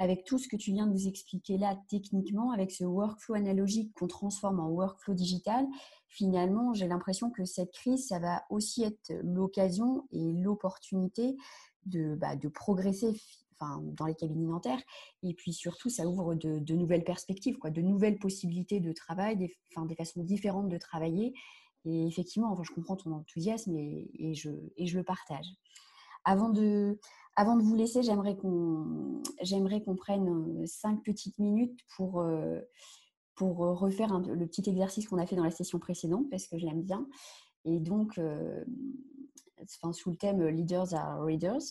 [0.03, 3.92] avec tout ce que tu viens de nous expliquer là techniquement, avec ce workflow analogique
[3.94, 5.64] qu'on transforme en workflow digital,
[6.09, 11.36] finalement, j'ai l'impression que cette crise, ça va aussi être l'occasion et l'opportunité
[11.86, 13.14] de, bah, progresser
[13.61, 14.82] enfin, dans les cabinets dentaires.
[15.22, 19.57] Et puis surtout, ça ouvre de, nouvelles perspectives, quoi, de nouvelles possibilités de travail, des,
[19.70, 21.32] enfin, des façons différentes de travailler.
[21.84, 25.46] Et effectivement, enfin, je comprends ton enthousiasme et, je, et je le partage.
[26.24, 26.98] Avant de,
[27.35, 32.61] avant de vous laisser, j'aimerais qu'on prenne euh, cinq petites minutes pour, euh,
[33.35, 36.59] pour euh, refaire le petit exercice qu'on a fait dans la session précédente parce que
[36.59, 37.07] je l'aime bien.
[37.64, 38.20] Et donc,
[39.93, 41.62] sous le thème Leaders are Readers.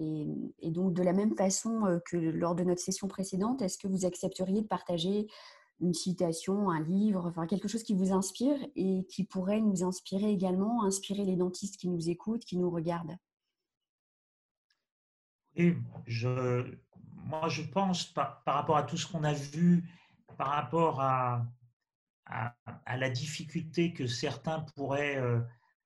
[0.00, 0.26] Et,
[0.60, 4.04] et, donc, de la même façon que lors de notre session précédente, est-ce que vous
[4.06, 5.28] accepteriez de partager
[5.78, 10.32] une citation, un livre, enfin quelque chose qui vous inspire et qui pourrait nous inspirer
[10.32, 13.16] également, inspirer les dentistes qui nous écoutent, qui nous regardent?
[16.06, 16.76] Je,
[17.24, 19.84] moi, je pense, par, rapport à tout ce qu'on a vu,
[20.36, 21.46] par rapport à,
[22.26, 25.40] à, la difficulté que certains pourraient euh,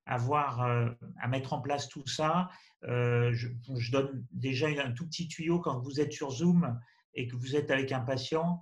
[0.05, 0.89] avoir euh,
[1.19, 2.49] à mettre en place tout ça,
[2.83, 3.47] euh, je,
[3.77, 6.79] je, donne déjà un tout petit tuyau quand vous êtes sur Zoom
[7.15, 8.61] et que vous êtes avec un patient.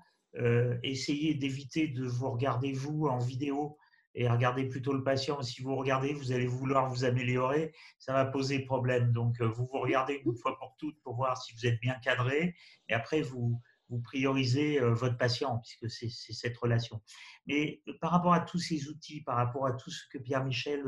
[0.84, 3.78] essayez d'éviter de vous regarder vous en vidéo
[4.16, 5.41] et regardez plutôt le patient.
[5.41, 9.11] Si vous regardez, vous allez vouloir vous améliorer, ça va poser problème.
[9.11, 11.95] Donc, euh, vous vous regardez une fois pour toutes pour voir si vous êtes bien
[11.95, 12.55] cadré
[12.89, 13.59] et après, vous,
[13.89, 17.01] vous priorisez euh, votre patient puisque c'est cette relation.
[17.47, 20.84] Mais euh, par rapport à tous ces outils, par rapport à tout ce que Pierre-Michel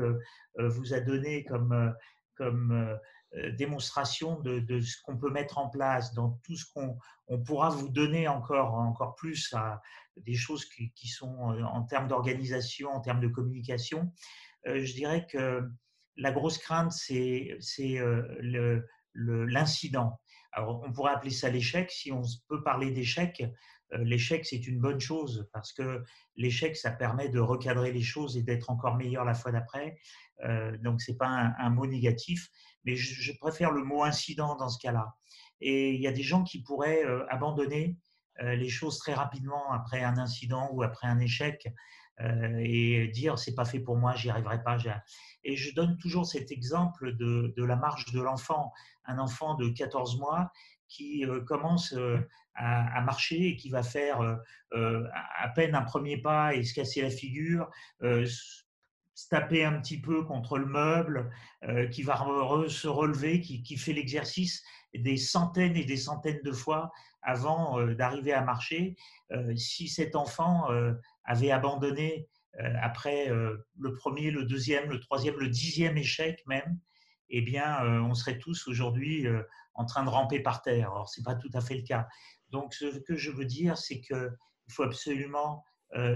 [0.58, 1.94] vous a donné comme,
[2.34, 2.98] comme
[3.58, 6.96] démonstration de, de ce qu'on peut mettre en place, dans tout ce qu'on
[7.28, 9.82] on pourra vous donner encore, encore plus à
[10.16, 14.12] des choses qui, sont en termes d'organisation, en termes de communication.
[14.64, 15.62] je dirais que
[16.16, 17.58] la grosse crainte, c'est
[19.14, 20.20] l'incident.
[20.52, 21.90] Alors, on pourrait appeler ça l'échec.
[21.90, 23.44] Si on peut parler d'échec,
[23.92, 26.02] l'échec, c'est une bonne chose parce que
[26.36, 29.98] l'échec, ça permet de recadrer les choses et d'être encore meilleur la fois d'après.
[30.80, 32.50] donc, ce n'est pas un, mot négatif
[32.86, 35.16] mais je, préfère le mot incident dans ce cas-là.
[35.60, 37.92] Et il y a des gens qui pourraient euh, abandonner euh,
[38.40, 41.66] les choses très rapidement après un incident ou après un échec
[42.20, 44.78] euh, et dire c'est pas fait pour moi, j'y arriverai pas.
[45.44, 48.72] Et je donne toujours cet exemple de, de la marche de l'enfant,
[49.04, 50.50] un enfant de 14 mois
[50.88, 51.94] qui commence
[52.54, 54.20] à, marcher et qui va faire
[54.72, 57.68] à peine un premier pas et se casser la figure,
[59.16, 61.32] se taper un petit peu contre le meuble,
[61.64, 62.18] euh, qui va
[62.68, 64.62] se relever, qui, fait l'exercice
[64.94, 66.92] des centaines et des centaines de fois
[67.22, 68.94] avant euh, d'arriver à marcher.
[69.32, 70.68] Euh, si cet enfant
[71.24, 72.28] avait abandonné
[72.80, 76.78] après le premier, le deuxième, le troisième, le dixième échec même,
[77.28, 79.26] eh bien, on serait tous aujourd'hui
[79.74, 80.92] en train de ramper par terre.
[80.92, 82.06] Or, ce n'est pas tout à fait le cas.
[82.48, 84.30] Donc, ce que je veux dire, c'est qu'il
[84.70, 85.64] faut absolument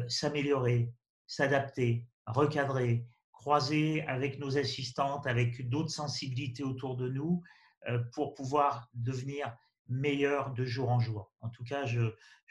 [0.08, 0.90] s'améliorer,
[1.26, 3.06] s'adapter, recadrer,
[3.40, 7.42] croiser avec nos assistantes, avec d'autres sensibilités autour de nous
[7.88, 9.56] euh, pour pouvoir devenir
[9.88, 11.32] meilleurs de jour en jour.
[11.40, 12.00] En tout cas, je,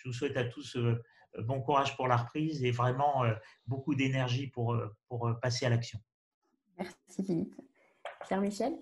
[0.03, 0.99] vous souhaite à tous euh,
[1.43, 3.33] bon courage pour la reprise et vraiment euh,
[3.67, 4.75] beaucoup d'énergie pour,
[5.07, 5.99] pour passer à l'action.
[6.79, 7.55] Merci Philippe.
[8.27, 8.73] Pierre-Michel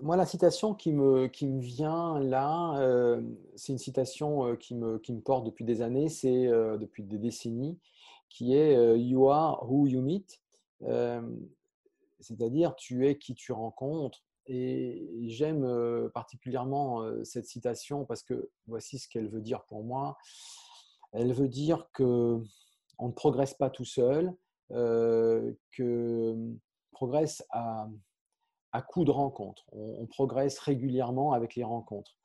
[0.00, 3.20] moi, la citation qui me, qui me vient là,
[3.56, 7.80] c'est une citation qui, me, qui me porte depuis des années, c'est depuis des décennies
[8.28, 10.42] qui est euh, You are who you meet,
[10.82, 11.22] euh,
[12.20, 14.22] c'est-à-dire tu es qui tu rencontres.
[14.50, 20.16] Et j'aime euh, particulièrement cette citation parce que voici ce qu'elle veut dire pour moi.
[21.12, 22.42] Elle veut dire que
[22.98, 24.34] on ne progresse pas tout seul,
[24.72, 26.36] euh, que
[26.92, 27.88] progresse à,
[28.72, 29.64] à coup de rencontres.
[29.72, 32.18] On, on, progresse régulièrement avec les rencontres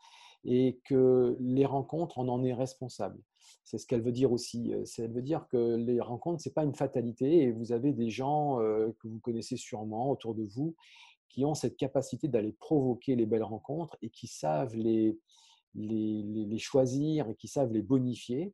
[0.44, 3.22] et que les rencontres, on en est responsable.
[3.64, 4.74] C'est ce qu'elle veut dire aussi.
[4.74, 7.94] Euh, elle veut dire que les rencontres, ce n'est pas une fatalité et vous avez
[7.94, 10.76] des gens euh, que vous connaissez sûrement autour de vous
[11.30, 15.18] qui ont cette capacité d'aller provoquer les belles rencontres et qui savent les,
[15.74, 18.54] les, choisir et qui savent les bonifier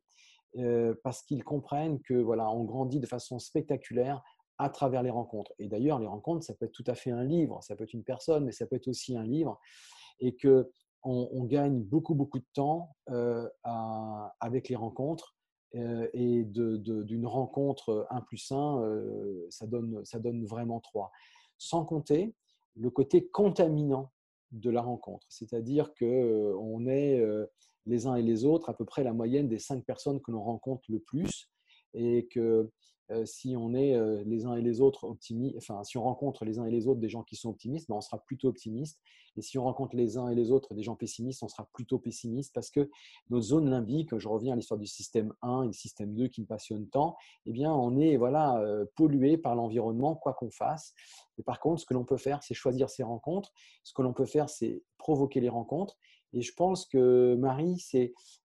[0.56, 4.22] euh, parce qu'ils comprennent que voilà, on grandit de façon spectaculaire
[4.58, 5.52] à travers les rencontres.
[5.58, 7.94] Et d'ailleurs, les rencontres, ça peut être tout à fait un livre, ça peut être
[7.94, 9.58] une personne, mais ça peut être aussi un livre.
[10.18, 10.70] Et que
[11.02, 13.48] on, gagne beaucoup, beaucoup de temps euh,
[14.40, 15.34] avec les rencontres.
[15.76, 21.10] Euh, et d'une rencontre 1 plus 1, euh, ça, donne, ça donne vraiment 3.
[21.58, 22.34] Sans compter
[22.76, 24.10] le côté contaminant
[24.50, 25.26] de la rencontre.
[25.30, 27.24] C'est-à-dire qu'on est
[27.86, 30.42] les uns et les autres à peu près la moyenne des 5 personnes que l'on
[30.42, 31.48] rencontre le plus
[31.94, 32.70] et que
[33.24, 36.58] si on est euh, les uns et les autres optimistes, enfin, si on rencontre les
[36.58, 39.00] uns et les autres des gens qui sont optimistes, ben, on sera plutôt optimiste.
[39.36, 41.98] Et si on rencontre les uns et les autres des gens pessimistes, on sera plutôt
[41.98, 42.90] pessimiste parce que
[43.30, 46.40] nos zones limbiques, je reviens à l'histoire du système 1 et du système 2 qui
[46.40, 50.94] me passionne tant, eh bien, on est voilà, euh, pollué par l'environnement, quoi qu'on fasse.
[51.38, 53.52] Et par contre, ce que l'on peut faire, c'est choisir ses rencontres.
[53.84, 55.96] Ce que l'on peut faire, c'est provoquer les rencontres.
[56.32, 57.78] Et je pense que Marie,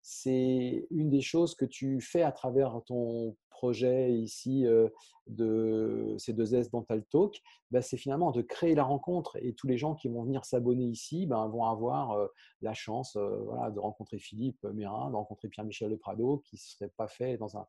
[0.02, 4.90] c'est une des choses que tu fais à travers ton projet ici euh,
[5.28, 7.42] de C2S Dental Talk,
[7.72, 10.84] bah, c'est finalement de créer la rencontre et tous les gens qui vont venir s'abonner
[10.84, 12.28] ici ben, vont avoir euh,
[12.62, 16.92] la chance euh, de rencontrer Philippe Mérin, de rencontrer Pierre-Michel Le Prado, qui ne serait
[16.98, 17.66] pas fait dans un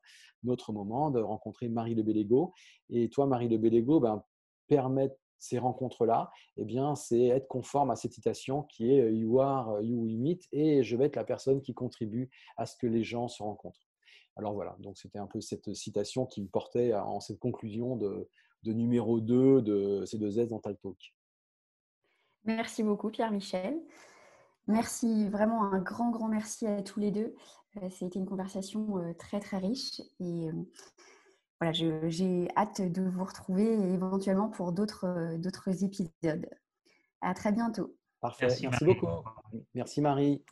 [0.47, 2.53] autre moment, de rencontrer Marie Le Bellego.
[2.89, 4.21] Et toi, Marie Le Bellego, ben,
[4.67, 9.81] permettre ces rencontres-là, eh bien, c'est être conforme à cette citation qui est You are,
[9.81, 13.29] you meet, et je vais être la personne qui contribue à ce que les gens
[13.29, 13.87] se rencontrent.
[14.35, 18.27] Alors voilà, donc c'était un peu cette citation qui me portait en cette conclusion de,
[18.63, 20.79] numéro 2 de ces deux S dans Talk.
[22.43, 23.79] Merci beaucoup Pierre-Michel.
[24.67, 27.35] Merci, vraiment un grand, grand merci à tous les deux.
[27.91, 30.53] C'était euh, une conversation euh, très, très riche et euh,
[31.59, 36.49] voilà, j'ai hâte de vous retrouver éventuellement pour d'autres épisodes.
[37.21, 37.95] À très bientôt.
[38.19, 39.07] Parfait, merci beaucoup.
[39.73, 40.43] Merci Marie.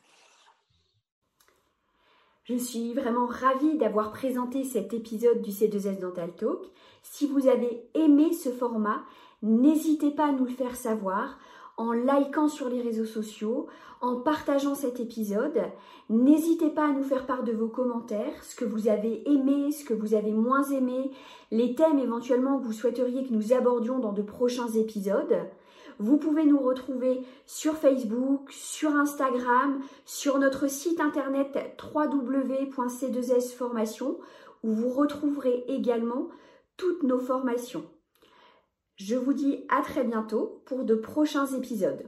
[2.44, 6.60] Je suis vraiment ravie d'avoir présenté cet épisode du C2S Dental Talk.
[7.02, 9.02] Si vous avez aimé ce format,
[9.42, 11.38] n'hésitez pas à nous le faire savoir
[11.78, 13.68] en likant sur les réseaux sociaux,
[14.02, 15.62] en partageant cet épisode.
[16.10, 19.86] N'hésitez pas à nous faire part de vos commentaires, ce que vous avez aimé, ce
[19.86, 21.12] que vous avez moins aimé,
[21.50, 25.48] les thèmes éventuellement que vous souhaiteriez que nous abordions dans de prochains épisodes.
[26.00, 31.58] Vous pouvez nous retrouver sur Facebook, sur Instagram, sur notre site internet
[31.94, 34.18] www.c2sformation
[34.64, 36.30] où vous retrouverez également
[36.78, 37.86] toutes nos formations.
[38.96, 42.08] Je vous dis à très bientôt pour de prochains épisodes.